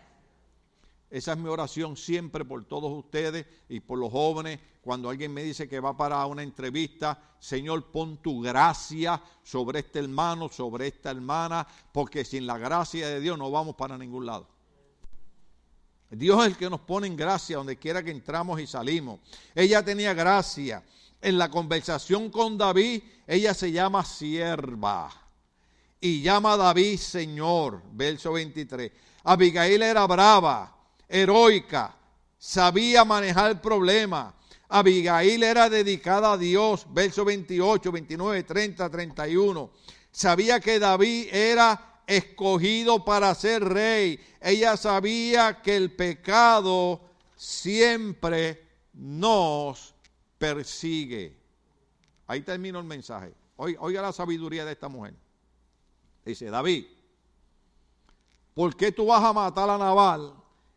[1.11, 4.61] Esa es mi oración siempre por todos ustedes y por los jóvenes.
[4.81, 9.99] Cuando alguien me dice que va para una entrevista, Señor, pon tu gracia sobre este
[9.99, 14.47] hermano, sobre esta hermana, porque sin la gracia de Dios no vamos para ningún lado.
[16.11, 19.21] Dios es el que nos pone en gracia donde quiera que entramos y salimos.
[19.55, 20.85] Ella tenía gracia.
[21.21, 25.30] En la conversación con David, ella se llama sierva
[26.01, 28.91] y llama a David Señor, verso 23.
[29.25, 30.75] Abigail era brava,
[31.09, 31.95] heroica,
[32.39, 34.35] sabía manejar problemas.
[34.69, 39.71] Abigail era dedicada a Dios, verso 28, 29, 30, 31.
[40.13, 44.19] Sabía que David era escogido para ser rey.
[44.41, 47.01] Ella sabía que el pecado
[47.37, 49.95] siempre nos
[50.39, 51.37] persigue.
[52.27, 53.35] Ahí termino el mensaje.
[53.57, 55.15] Oiga la sabiduría de esta mujer.
[56.25, 56.87] Dice, David,
[58.55, 60.35] ¿por qué tú vas a matar a Naval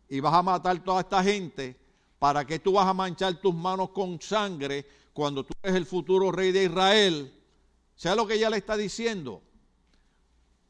[0.07, 1.75] y vas a matar toda esta gente,
[2.19, 6.31] ¿para qué tú vas a manchar tus manos con sangre cuando tú eres el futuro
[6.31, 7.33] rey de Israel?
[7.95, 9.41] ¿Sabes lo que ella le está diciendo?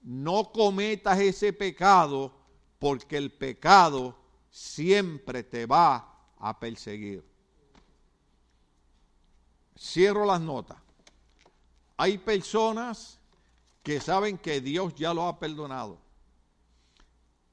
[0.01, 2.34] No cometas ese pecado
[2.80, 4.17] porque el pecado
[4.49, 7.24] siempre te va a perseguir.
[9.78, 10.78] Cierro las notas.
[11.97, 13.19] Hay personas
[13.84, 15.99] que saben que Dios ya lo ha perdonado.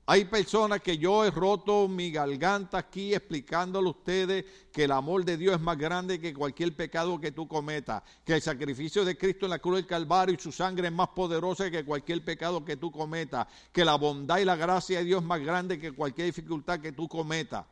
[0.06, 5.24] Hay personas que yo he roto mi garganta aquí explicándole a ustedes que el amor
[5.24, 9.16] de Dios es más grande que cualquier pecado que tú cometas, que el sacrificio de
[9.16, 12.64] Cristo en la cruz del Calvario y su sangre es más poderosa que cualquier pecado
[12.64, 15.92] que tú cometas, que la bondad y la gracia de Dios es más grande que
[15.92, 17.64] cualquier dificultad que tú cometas.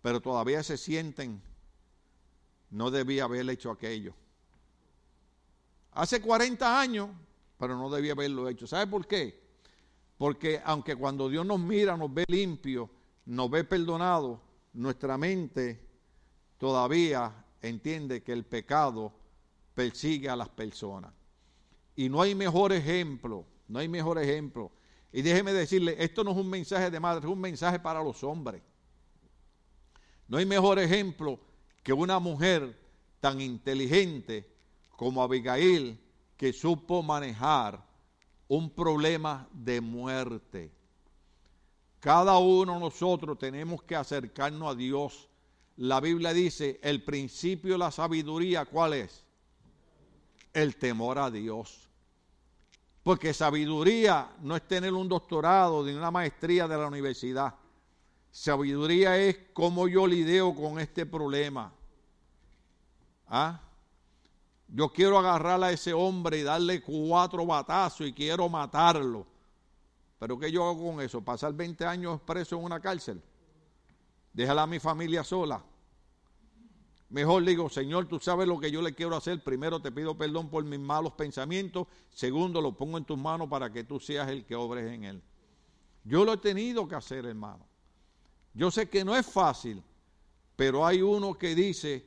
[0.00, 1.40] pero todavía se sienten,
[2.70, 4.14] no debía haber hecho aquello.
[5.92, 7.10] Hace 40 años,
[7.64, 8.66] pero no debía haberlo hecho.
[8.66, 9.40] ¿Sabe por qué?
[10.18, 12.90] Porque aunque cuando Dios nos mira, nos ve limpio,
[13.24, 14.38] nos ve perdonado,
[14.74, 15.80] nuestra mente
[16.58, 19.14] todavía entiende que el pecado
[19.72, 21.14] persigue a las personas.
[21.96, 24.70] Y no hay mejor ejemplo, no hay mejor ejemplo.
[25.10, 28.22] Y déjeme decirle, esto no es un mensaje de madre, es un mensaje para los
[28.24, 28.60] hombres.
[30.28, 31.40] No hay mejor ejemplo
[31.82, 32.78] que una mujer
[33.20, 34.52] tan inteligente
[34.98, 36.03] como Abigail
[36.44, 37.82] que supo manejar
[38.48, 40.70] un problema de muerte.
[42.00, 45.30] Cada uno de nosotros tenemos que acercarnos a Dios.
[45.78, 49.24] La Biblia dice, el principio de la sabiduría, ¿cuál es?
[50.52, 51.88] El temor a Dios.
[53.02, 57.54] Porque sabiduría no es tener un doctorado ni una maestría de la universidad.
[58.30, 61.72] Sabiduría es cómo yo lidio con este problema.
[63.28, 63.63] ¿Ah?
[64.68, 69.26] Yo quiero agarrar a ese hombre y darle cuatro batazos y quiero matarlo.
[70.18, 71.22] Pero ¿qué yo hago con eso?
[71.22, 73.22] ¿Pasar 20 años preso en una cárcel?
[74.32, 75.62] Déjala a mi familia sola.
[77.10, 79.44] Mejor digo, Señor, tú sabes lo que yo le quiero hacer.
[79.44, 81.86] Primero te pido perdón por mis malos pensamientos.
[82.10, 85.22] Segundo, lo pongo en tus manos para que tú seas el que obres en él.
[86.02, 87.64] Yo lo he tenido que hacer, hermano.
[88.52, 89.82] Yo sé que no es fácil,
[90.56, 92.04] pero hay uno que dice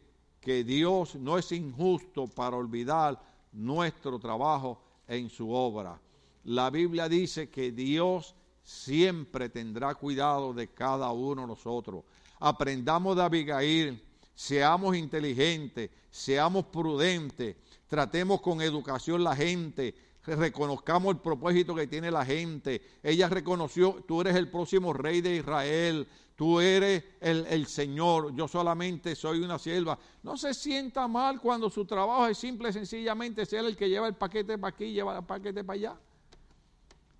[0.47, 3.21] que Dios no es injusto para olvidar
[3.51, 5.99] nuestro trabajo en su obra.
[6.45, 8.33] La Biblia dice que Dios
[8.63, 12.05] siempre tendrá cuidado de cada uno de nosotros.
[12.39, 14.01] Aprendamos de Abigail,
[14.35, 22.23] seamos inteligentes, seamos prudentes, tratemos con educación la gente, reconozcamos el propósito que tiene la
[22.23, 22.81] gente.
[23.03, 26.07] Ella reconoció, tú eres el próximo rey de Israel,
[26.37, 29.97] tú eres el, Señor, yo solamente soy una sierva.
[30.21, 34.13] No se sienta mal cuando su trabajo es simple sencillamente ser el que lleva el
[34.13, 35.99] paquete para aquí lleva el paquete para allá.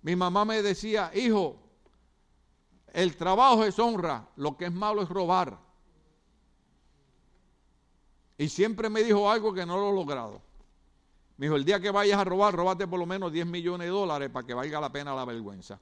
[0.02, 1.56] Mi mamá me decía, hijo,
[2.92, 5.58] el trabajo es honra, lo que es malo es robar.
[8.38, 10.40] Y siempre me dijo algo que no lo he logrado.
[11.38, 13.90] Me dijo, el día que vayas a robar, robate por lo menos 10 millones de
[13.90, 15.80] dólares para que valga la pena la vergüenza.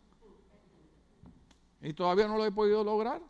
[1.82, 3.20] Y todavía no lo he podido lograr.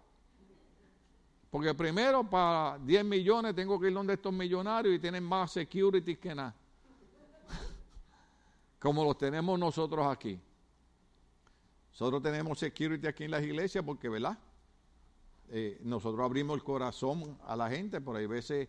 [1.50, 6.16] Porque primero para 10 millones tengo que ir donde estos millonarios y tienen más security
[6.16, 6.54] que nada.
[8.78, 10.38] Como los tenemos nosotros aquí.
[11.92, 14.38] Nosotros tenemos security aquí en las iglesias porque, ¿verdad?
[15.48, 18.68] Eh, nosotros abrimos el corazón a la gente, pero hay veces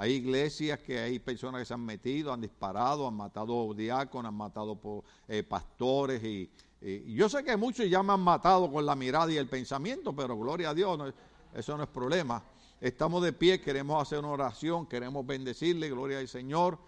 [0.00, 4.36] hay iglesias que hay personas que se han metido, han disparado, han matado diáconos, han
[4.36, 4.78] matado
[5.26, 6.48] eh, pastores y,
[6.80, 10.38] yo sé que muchos ya me han matado con la mirada y el pensamiento, pero
[10.38, 11.12] gloria a Dios,
[11.54, 12.42] eso no es problema.
[12.80, 16.78] Estamos de pie, queremos hacer una oración, queremos bendecirle, gloria al Señor.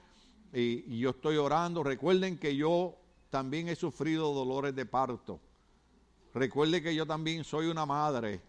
[0.52, 1.82] Y, yo estoy orando.
[1.82, 2.96] Recuerden que yo
[3.30, 5.40] también he sufrido dolores de parto.
[6.32, 8.40] Recuerde que yo también soy una madre.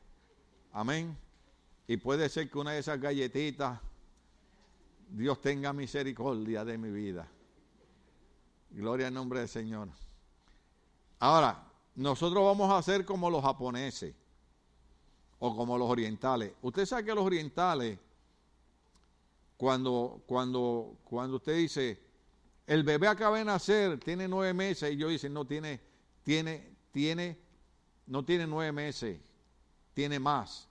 [0.72, 1.18] Amén.
[1.88, 3.80] Y puede ser que una de esas galletitas,
[5.10, 7.28] Dios tenga misericordia de mi vida.
[8.70, 9.90] Gloria al nombre del Señor.
[11.22, 11.64] Ahora,
[11.94, 14.16] nosotros vamos a ser como los japoneses
[15.38, 16.54] o como los orientales.
[16.64, 18.00] Usted sabe que los orientales,
[19.56, 22.02] cuando, cuando, cuando usted dice,
[22.66, 25.80] el bebé acaba de nacer, tiene nueve meses, y yo dice, no, tiene,
[26.24, 27.38] tiene, tiene,
[28.08, 29.20] no tiene nueve meses,
[29.94, 30.68] tiene más.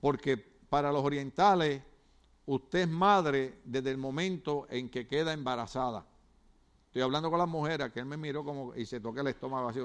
[0.00, 1.80] Porque para los orientales,
[2.46, 6.04] usted es madre desde el momento en que queda embarazada.
[6.92, 9.70] Estoy hablando con las mujeres, que él me miró como y se toca el estómago
[9.70, 9.80] así.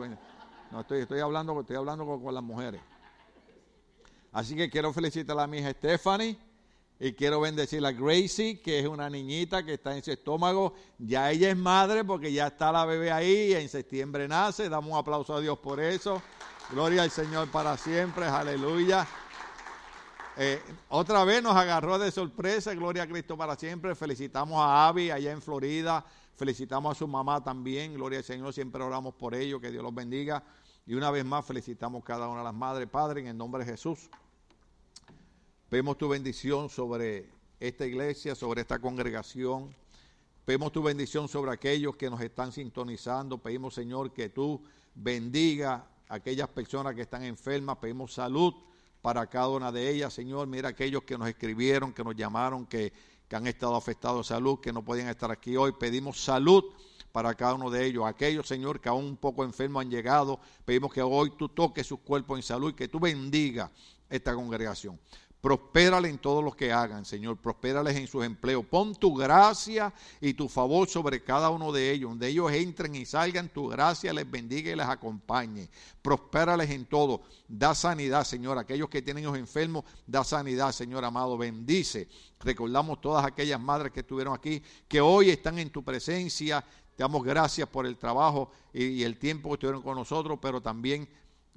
[0.70, 2.82] No, estoy, estoy hablando, estoy hablando con, las mujeres.
[4.34, 6.38] Así que quiero felicitar a mi hija Stephanie
[7.00, 10.74] y quiero bendecir a Gracie, que es una niñita que está en su estómago.
[10.98, 14.68] Ya ella es madre porque ya está la bebé ahí y en septiembre nace.
[14.68, 16.22] Damos un aplauso a Dios por eso.
[16.72, 18.26] Gloria al Señor para siempre.
[18.26, 19.08] Aleluya.
[20.36, 22.74] Eh, otra vez nos agarró de sorpresa.
[22.74, 23.96] Gloria a Cristo para siempre.
[23.96, 26.06] Felicitamos a Abby allá en Florida.
[26.38, 29.94] Felicitamos a su mamá también, gloria al Señor, siempre oramos por ellos, que Dios los
[29.94, 30.44] bendiga.
[30.86, 33.72] Y una vez más felicitamos cada una de las madres, Padre, en el nombre de
[33.72, 34.08] Jesús.
[35.68, 37.28] Pedimos tu bendición sobre
[37.60, 39.76] esta iglesia, sobre esta congregación.
[40.46, 43.40] Pedimos tu bendición sobre aquellos que nos están sintonizando.
[43.40, 44.62] Pedimos, Señor, que tú
[44.94, 47.78] bendiga a aquellas personas que están enfermas.
[47.78, 48.54] Pedimos salud
[49.02, 50.48] para cada una de ellas, Señor.
[50.48, 52.94] Mira aquellos que nos escribieron, que nos llamaron, que
[53.28, 55.74] que han estado afectados de salud, que no podían estar aquí hoy.
[55.74, 56.64] Pedimos salud
[57.12, 58.06] para cada uno de ellos.
[58.06, 62.00] Aquellos, Señor, que aún un poco enfermos han llegado, pedimos que hoy tú toques sus
[62.00, 63.72] cuerpos en salud y que tú bendiga
[64.10, 65.00] esta congregación.
[65.40, 67.38] Prospérale en todo lo que hagan, Señor.
[67.38, 68.66] Prospérales en sus empleos.
[68.66, 72.10] Pon tu gracia y tu favor sobre cada uno de ellos.
[72.10, 75.70] Donde ellos entren y salgan, tu gracia les bendiga y les acompañe.
[76.02, 77.22] Prospérales en todo.
[77.48, 78.58] Da sanidad, Señor.
[78.58, 81.38] Aquellos que tienen los enfermos, da sanidad, Señor amado.
[81.38, 82.08] Bendice.
[82.40, 86.66] Recordamos todas aquellas madres que estuvieron aquí, que hoy están en tu presencia.
[86.96, 91.08] Te damos gracias por el trabajo y el tiempo que estuvieron con nosotros, pero también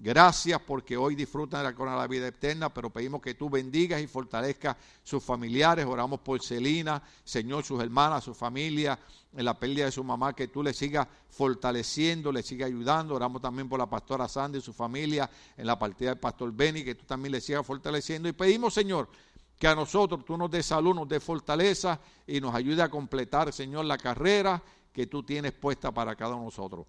[0.02, 3.50] Gracias porque hoy disfrutan de la corona de la vida eterna, pero pedimos que tú
[3.50, 5.84] bendigas y fortalezcas sus familiares.
[5.84, 8.98] Oramos por Celina, Señor, sus hermanas, su familia,
[9.36, 13.14] en la pérdida de su mamá, que tú le sigas fortaleciendo, le sigas ayudando.
[13.14, 16.82] Oramos también por la pastora Sandy y su familia, en la partida del pastor Benny,
[16.82, 18.26] que tú también le sigas fortaleciendo.
[18.26, 19.10] Y pedimos, Señor,
[19.58, 23.52] que a nosotros tú nos des salud, nos des fortaleza y nos ayude a completar,
[23.52, 24.62] Señor, la carrera
[24.94, 26.86] que tú tienes puesta para cada uno de nosotros.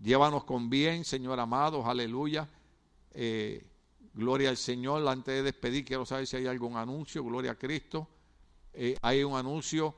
[0.00, 2.48] Llévanos con bien, Señor amado, aleluya.
[3.10, 3.66] Eh,
[4.14, 5.06] gloria al Señor.
[5.08, 7.24] Antes de despedir, quiero saber si hay algún anuncio.
[7.24, 8.06] Gloria a Cristo.
[8.72, 9.96] Eh, hay un anuncio.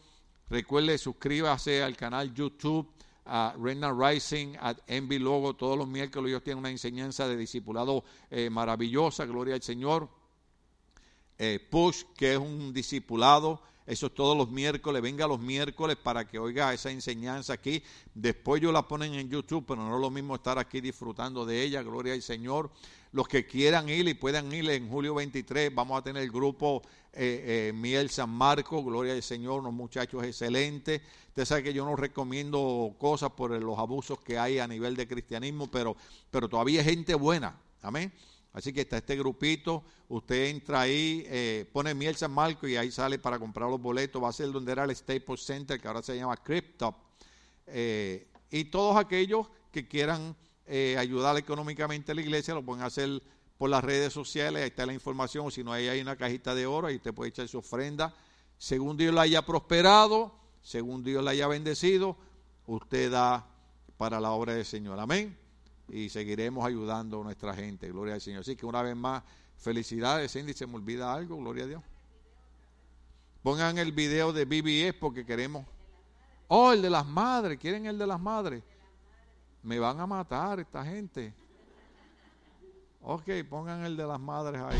[0.48, 2.90] Recuerde, suscríbase al canal YouTube
[3.26, 5.54] a Reina Rising, a Envy Logo.
[5.54, 9.26] Todos los miércoles ellos tienen una enseñanza de discipulado eh, maravillosa.
[9.26, 10.08] Gloria al Señor.
[11.70, 15.02] Push, que es un discipulado eso es todos los miércoles.
[15.02, 17.82] Venga los miércoles para que oiga esa enseñanza aquí.
[18.14, 21.60] Después yo la ponen en YouTube, pero no es lo mismo estar aquí disfrutando de
[21.60, 21.82] ella.
[21.82, 22.70] Gloria al Señor.
[23.10, 26.82] Los que quieran ir y puedan ir en julio 23, vamos a tener el grupo
[27.12, 28.84] eh, eh, Miel San Marco.
[28.84, 31.02] Gloria al Señor, unos muchachos excelentes.
[31.26, 35.08] Usted sabe que yo no recomiendo cosas por los abusos que hay a nivel de
[35.08, 35.96] cristianismo, pero,
[36.30, 37.58] pero todavía hay gente buena.
[37.82, 38.12] Amén.
[38.52, 42.90] Así que está este grupito, usted entra ahí, eh, pone miel San Marco y ahí
[42.90, 44.22] sale para comprar los boletos.
[44.22, 46.94] Va a ser donde era el Staples Center, que ahora se llama Crypto.
[47.66, 50.34] Eh, y todos aquellos que quieran
[50.66, 53.22] eh, ayudar económicamente a la iglesia lo pueden hacer
[53.56, 56.54] por las redes sociales, ahí está la información, o si no, ahí hay una cajita
[56.54, 58.14] de oro, ahí usted puede echar su ofrenda.
[58.58, 62.16] Según Dios la haya prosperado, según Dios la haya bendecido,
[62.66, 63.46] usted da
[63.96, 64.98] para la obra del Señor.
[64.98, 65.39] Amén
[65.92, 67.88] y seguiremos ayudando a nuestra gente.
[67.88, 68.40] Gloria al Señor.
[68.40, 69.22] Así que una vez más,
[69.56, 70.54] felicidades, Cindy.
[70.54, 71.36] ¿Se me olvida algo?
[71.36, 71.82] Gloria a Dios.
[73.42, 75.64] Pongan el video de BBS porque queremos.
[76.48, 77.58] Oh, el de las madres.
[77.58, 78.62] ¿Quieren el de las madres?
[79.62, 81.34] Me van a matar esta gente.
[83.02, 84.78] Ok, pongan el de las madres ahí.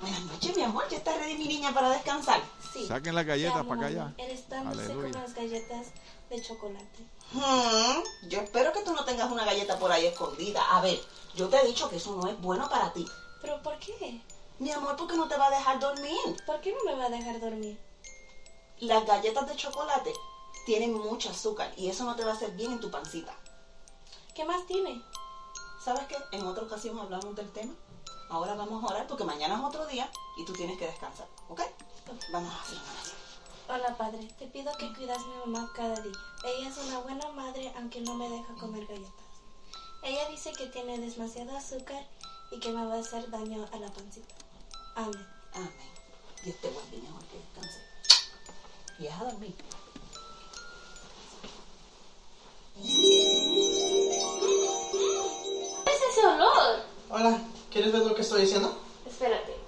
[0.00, 0.84] Buenas noches, mi amor.
[0.90, 2.40] ¿Ya está ready mi niña para descansar?
[2.84, 4.14] Saquen las galletas para acá ya.
[4.18, 5.86] Eres tan dulce con las galletas
[6.28, 7.06] de chocolate.
[7.32, 10.62] Hmm, yo espero que tú no tengas una galleta por ahí escondida.
[10.76, 11.00] A ver,
[11.34, 13.06] yo te he dicho que eso no es bueno para ti.
[13.40, 14.20] ¿Pero por qué?
[14.58, 16.18] Mi amor, porque no te va a dejar dormir.
[16.46, 17.78] ¿Por qué no me va a dejar dormir?
[18.78, 20.12] Las galletas de chocolate
[20.66, 23.34] tienen mucho azúcar y eso no te va a hacer bien en tu pancita.
[24.34, 25.02] ¿Qué más tiene?
[25.82, 26.16] ¿Sabes qué?
[26.32, 27.74] En otra ocasión hablamos del tema.
[28.28, 31.60] Ahora vamos a orar porque mañana es otro día y tú tienes que descansar, ¿ok?
[32.30, 34.28] Vamos a Hola, padre.
[34.38, 36.12] Te pido que cuidas a mi mamá cada día.
[36.44, 39.10] Ella es una buena madre, aunque no me deja comer galletas.
[40.04, 42.06] Ella dice que tiene demasiado azúcar
[42.52, 44.36] y que me va a hacer daño a la pancita.
[44.94, 45.26] Amén.
[45.54, 45.72] Amén.
[46.44, 47.80] Dios te guarde, mejor que descanse.
[49.00, 49.56] Y a dormir.
[55.84, 56.84] ¿Qué es ese olor?
[57.10, 57.42] Hola,
[57.72, 58.78] ¿quieres ver lo que estoy diciendo?
[59.04, 59.65] Espérate.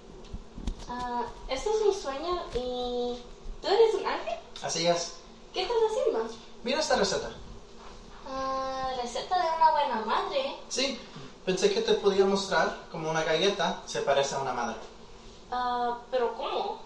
[0.89, 3.19] Ah, esto es un sueño y...
[3.61, 4.39] ¿Tú eres un ángel?
[4.63, 5.15] Así es.
[5.53, 6.29] ¿Qué estás haciendo?
[6.63, 7.31] Mira esta receta.
[8.27, 10.57] Ah, receta de una buena madre.
[10.69, 10.99] Sí,
[11.45, 14.77] pensé que te podía mostrar cómo una galleta se parece a una madre.
[15.51, 16.81] Ah, ¿Pero cómo?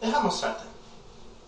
[0.00, 0.64] Deja mostrarte.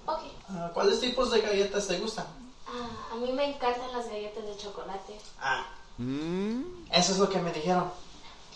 [0.06, 0.20] Ok.
[0.50, 2.26] Ah, ¿Cuáles tipos de galletas te gustan?
[2.66, 5.20] Ah, a mí me encantan las galletas de chocolate.
[5.40, 5.66] Ah,
[6.00, 7.90] Mm, eso es lo que me dijeron.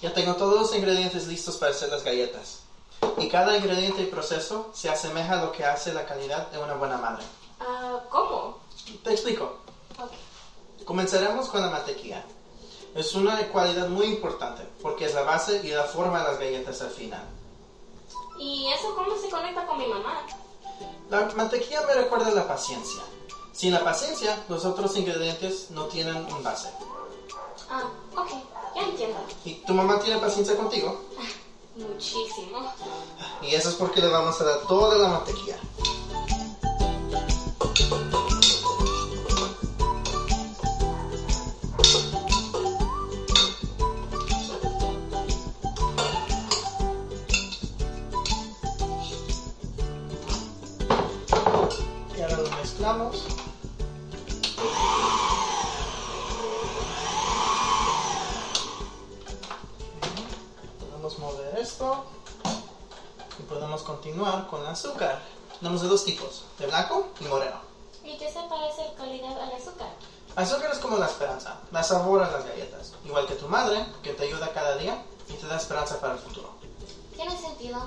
[0.01, 2.62] Ya tengo todos los ingredientes listos para hacer las galletas.
[3.19, 6.75] Y cada ingrediente y proceso se asemeja a lo que hace la calidad de una
[6.75, 7.25] buena madre.
[7.61, 8.59] Ah, ¿cómo?
[9.05, 9.59] Te explico.
[9.99, 10.11] Ok.
[10.85, 12.25] Comenzaremos con la mantequilla.
[12.95, 16.83] Es una cualidad muy importante porque es la base y la forma de las galletas
[16.83, 17.25] al final.
[18.39, 20.27] ¿Y eso cómo se conecta con mi mamá?
[21.09, 23.03] La mantequilla me recuerda la paciencia.
[23.53, 26.71] Sin la paciencia, los otros ingredientes no tienen un base.
[27.71, 27.85] Ah,
[28.17, 28.31] ok.
[28.75, 29.19] Ya entiendo.
[29.45, 31.01] ¿Y tu mamá tiene paciencia contigo?
[31.77, 32.73] Muchísimo.
[33.43, 35.57] Y eso es porque le vamos a dar toda la mantequilla.
[52.17, 53.42] Y ahora lo mezclamos.
[61.63, 62.05] esto
[63.39, 65.23] y podemos continuar con el azúcar.
[65.59, 67.57] Tenemos de dos tipos, de blanco y moreno.
[68.05, 69.91] ¿Y qué se parece en calidad al azúcar?
[70.35, 74.13] Azúcar es como la esperanza, la sabor a las galletas, igual que tu madre, que
[74.13, 76.51] te ayuda cada día y te da esperanza para el futuro.
[77.15, 77.79] Tiene sentido.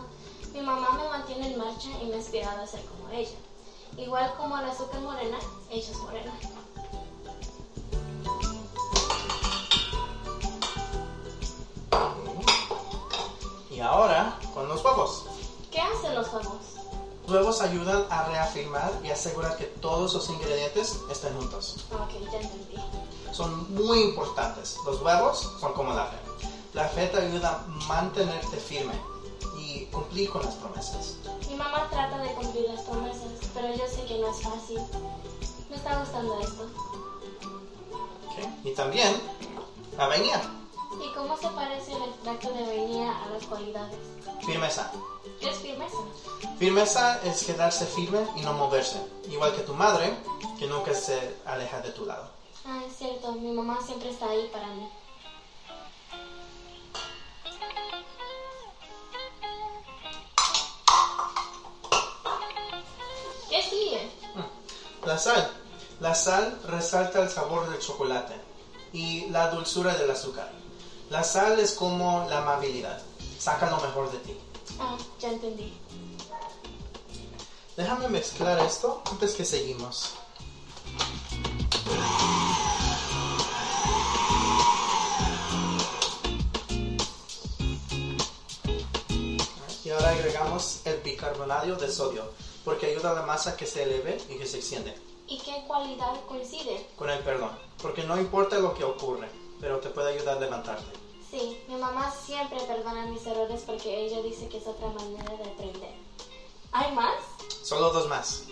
[0.53, 3.38] Mi mamá me mantiene en marcha y me ha inspirado a ser como ella.
[3.97, 5.38] Igual como el azúcar morena,
[5.69, 6.31] ella es morena.
[13.76, 15.26] Y ahora, con los huevos.
[15.69, 16.56] ¿Qué hacen los huevos?
[17.27, 21.85] Los huevos ayudan a reafirmar y asegurar que todos los ingredientes estén juntos.
[21.91, 22.76] Ok, ya entendí.
[23.34, 24.77] Son muy importantes.
[24.85, 26.18] Los huevos son como la fe.
[26.73, 28.93] La fe te ayuda a mantenerte firme
[29.57, 31.15] y cumplir con las promesas.
[31.49, 34.80] Mi mamá trata de cumplir las promesas, pero yo sé que no es fácil.
[35.69, 36.64] Me está gustando esto.
[38.27, 38.47] ¿ok?
[38.64, 39.22] Y también
[39.97, 40.41] la vainilla,
[41.06, 43.98] ¿Y cómo se parece el extracto de vainilla a las cualidades?
[44.44, 44.91] firmeza.
[45.40, 45.98] ¿Qué es firmeza?
[46.57, 48.98] Firmeza es quedarse firme y no moverse.
[49.30, 50.18] Igual que tu madre,
[50.57, 52.30] que nunca se aleja de tu lado.
[52.65, 54.90] Ah, es cierto, mi mamá siempre está ahí para mí.
[63.49, 64.10] ¿Qué sigue?
[65.06, 65.52] La sal.
[65.99, 68.34] La sal resalta el sabor del chocolate
[68.91, 70.64] y la dulzura del azúcar.
[71.10, 73.02] La sal es como la amabilidad.
[73.38, 74.38] Saca lo mejor de ti.
[74.80, 75.73] Ah, ya entendí.
[77.77, 80.15] Déjame mezclar esto antes que seguimos.
[89.84, 92.32] Y ahora agregamos el bicarbonato de sodio,
[92.64, 94.95] porque ayuda a la masa que se eleve y que se extiende.
[95.27, 96.88] ¿Y qué cualidad coincide?
[96.95, 99.30] Con el perdón, porque no importa lo que ocurre,
[99.60, 100.86] pero te puede ayudar a levantarte.
[101.30, 105.52] Sí, mi mamá siempre perdona mis errores porque ella dice que es otra manera de
[105.52, 105.94] aprender.
[106.72, 107.15] ¿Hay más?
[107.64, 108.44] Solo dos más.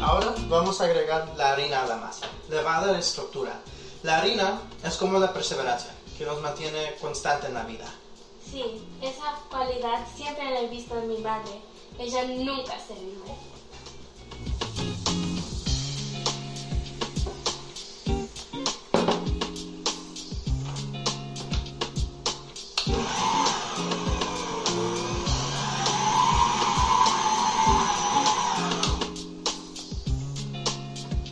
[0.00, 2.26] Ahora vamos a agregar la harina a la masa.
[2.50, 3.60] Le va a dar estructura.
[4.02, 7.86] La harina es como la perseverancia, que nos mantiene constante en la vida.
[8.44, 11.62] Sí, esa cualidad siempre la he visto en mi madre.
[11.98, 13.51] Ella nunca se rinde.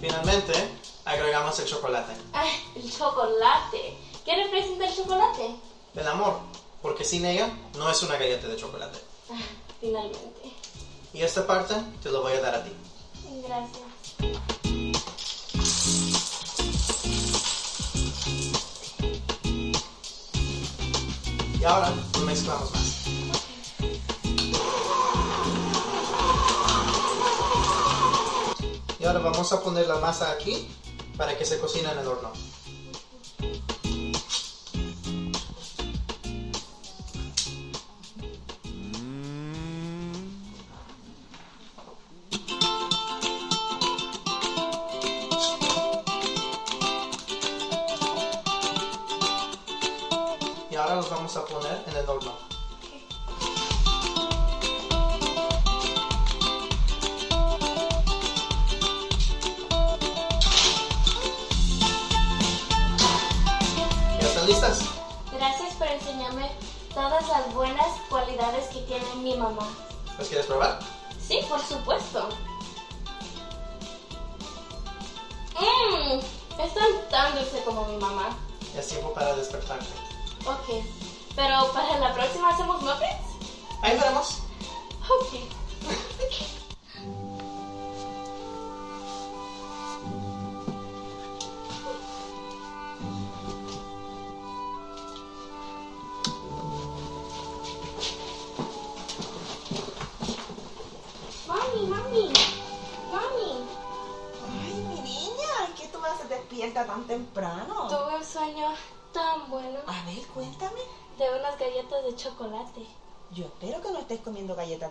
[0.01, 0.53] Finalmente,
[1.05, 2.13] agregamos el chocolate.
[2.33, 3.99] ¡Ay, el chocolate!
[4.25, 5.57] ¿Qué representa el chocolate?
[5.95, 6.39] El amor,
[6.81, 8.99] porque sin ella no es una galleta de chocolate.
[9.31, 9.39] Ah,
[9.81, 10.57] finalmente.
[11.13, 12.71] Y esta parte te lo voy a dar a ti.
[13.47, 13.91] Gracias.
[21.61, 23.07] Y ahora lo mezclamos más.
[28.99, 30.69] Y ahora vamos a poner la masa aquí
[31.17, 32.33] para que se cocine en el horno.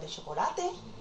[0.10, 0.99] Chocolate.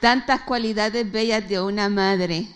[0.00, 2.48] Tantas cualidades bellas de una madre.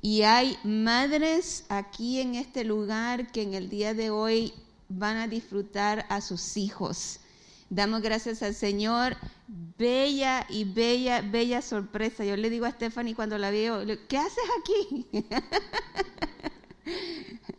[0.00, 4.52] Y hay madres aquí en este lugar que en el día de hoy
[4.88, 7.20] van a disfrutar a sus hijos.
[7.70, 9.16] Damos gracias al Señor.
[9.78, 12.24] Bella y bella, bella sorpresa.
[12.24, 15.06] Yo le digo a Stephanie cuando la veo, ¿qué haces aquí?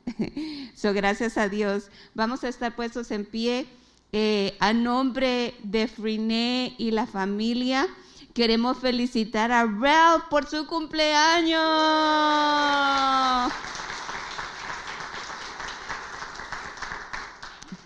[0.76, 1.90] so, gracias a Dios.
[2.14, 3.66] Vamos a estar puestos en pie
[4.14, 7.88] eh, a nombre de Friné y la familia.
[8.38, 11.60] Queremos felicitar a Ralph por su cumpleaños.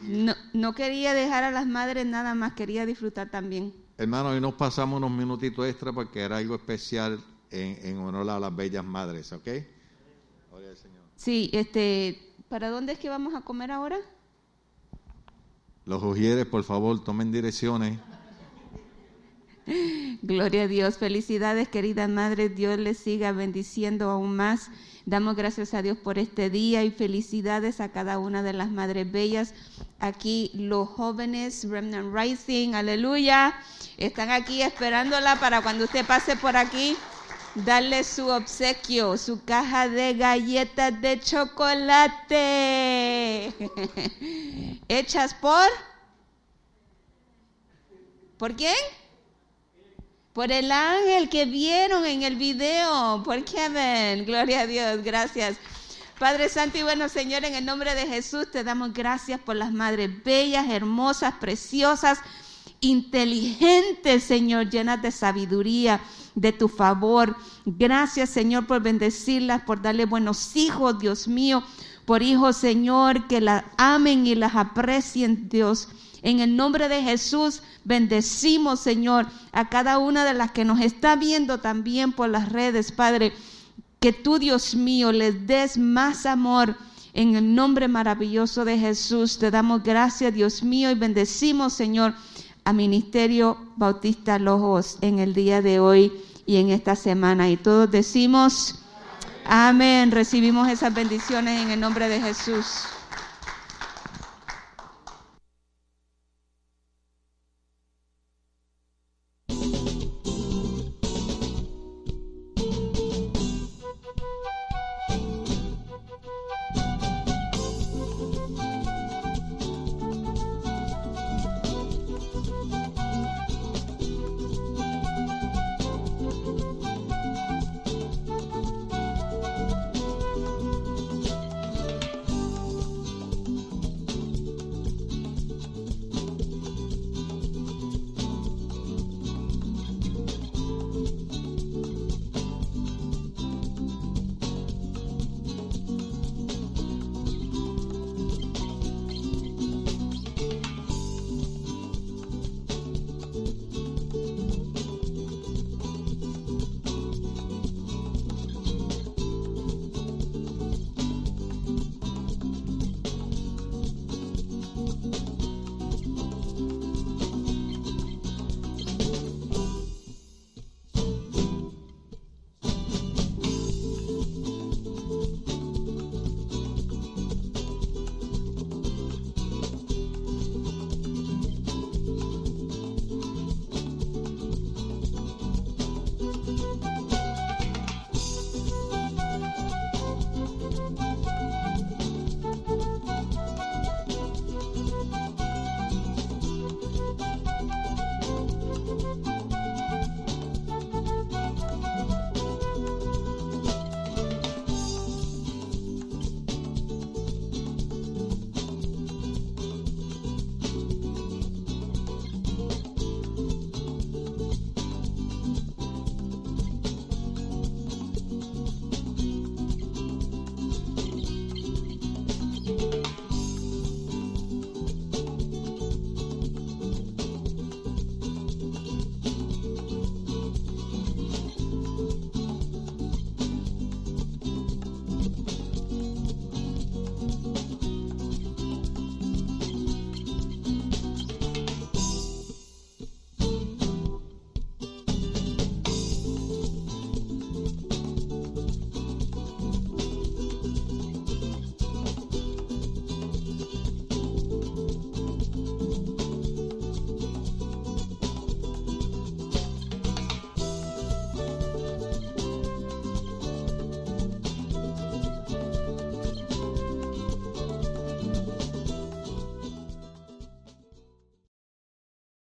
[0.02, 3.74] No, no, quería dejar a las madres nada más, quería disfrutar también.
[3.98, 8.38] Hermano, hoy nos pasamos unos minutitos extra porque era algo especial en, en honor a
[8.38, 9.48] las bellas madres, ¿ok?
[10.50, 11.00] Gloria al Señor.
[11.16, 12.20] Sí, este,
[12.50, 14.00] ¿para dónde es que vamos a comer ahora?
[15.86, 17.98] Los ujieres, por favor, tomen direcciones.
[20.22, 24.70] Gloria a Dios, felicidades querida madre, Dios les siga bendiciendo aún más.
[25.06, 29.12] Damos gracias a Dios por este día y felicidades a cada una de las madres
[29.12, 29.56] bellas.
[30.00, 33.56] Aquí los jóvenes Remnant Rising, aleluya,
[33.98, 36.96] están aquí esperándola para cuando usted pase por aquí,
[37.56, 42.34] darle su obsequio, su caja de galletas de chocolate.
[44.88, 45.68] Hechas por...
[48.38, 48.76] ¿Por quién?
[50.34, 54.26] Por el ángel que vieron en el video, por Kevin.
[54.26, 55.58] Gloria a Dios, gracias.
[56.18, 59.74] Padre Santo y bueno, Señor, en el nombre de Jesús te damos gracias por las
[59.74, 62.20] madres bellas, hermosas, preciosas,
[62.80, 66.00] inteligentes, Señor, llenas de sabiduría,
[66.34, 67.36] de tu favor.
[67.66, 71.62] Gracias, Señor, por bendecirlas, por darle buenos hijos, Dios mío,
[72.06, 75.90] por hijos, Señor, que las amen y las aprecien, Dios.
[76.24, 81.16] En el nombre de Jesús, bendecimos, Señor, a cada una de las que nos está
[81.16, 83.34] viendo también por las redes, Padre.
[84.00, 86.76] Que tú, Dios mío, les des más amor.
[87.14, 92.14] En el nombre maravilloso de Jesús, te damos gracias, Dios mío, y bendecimos, Señor,
[92.64, 96.14] a Ministerio Bautista Lojos en el día de hoy
[96.46, 97.50] y en esta semana.
[97.50, 98.80] Y todos decimos,
[99.46, 100.12] amén.
[100.12, 102.86] Recibimos esas bendiciones en el nombre de Jesús.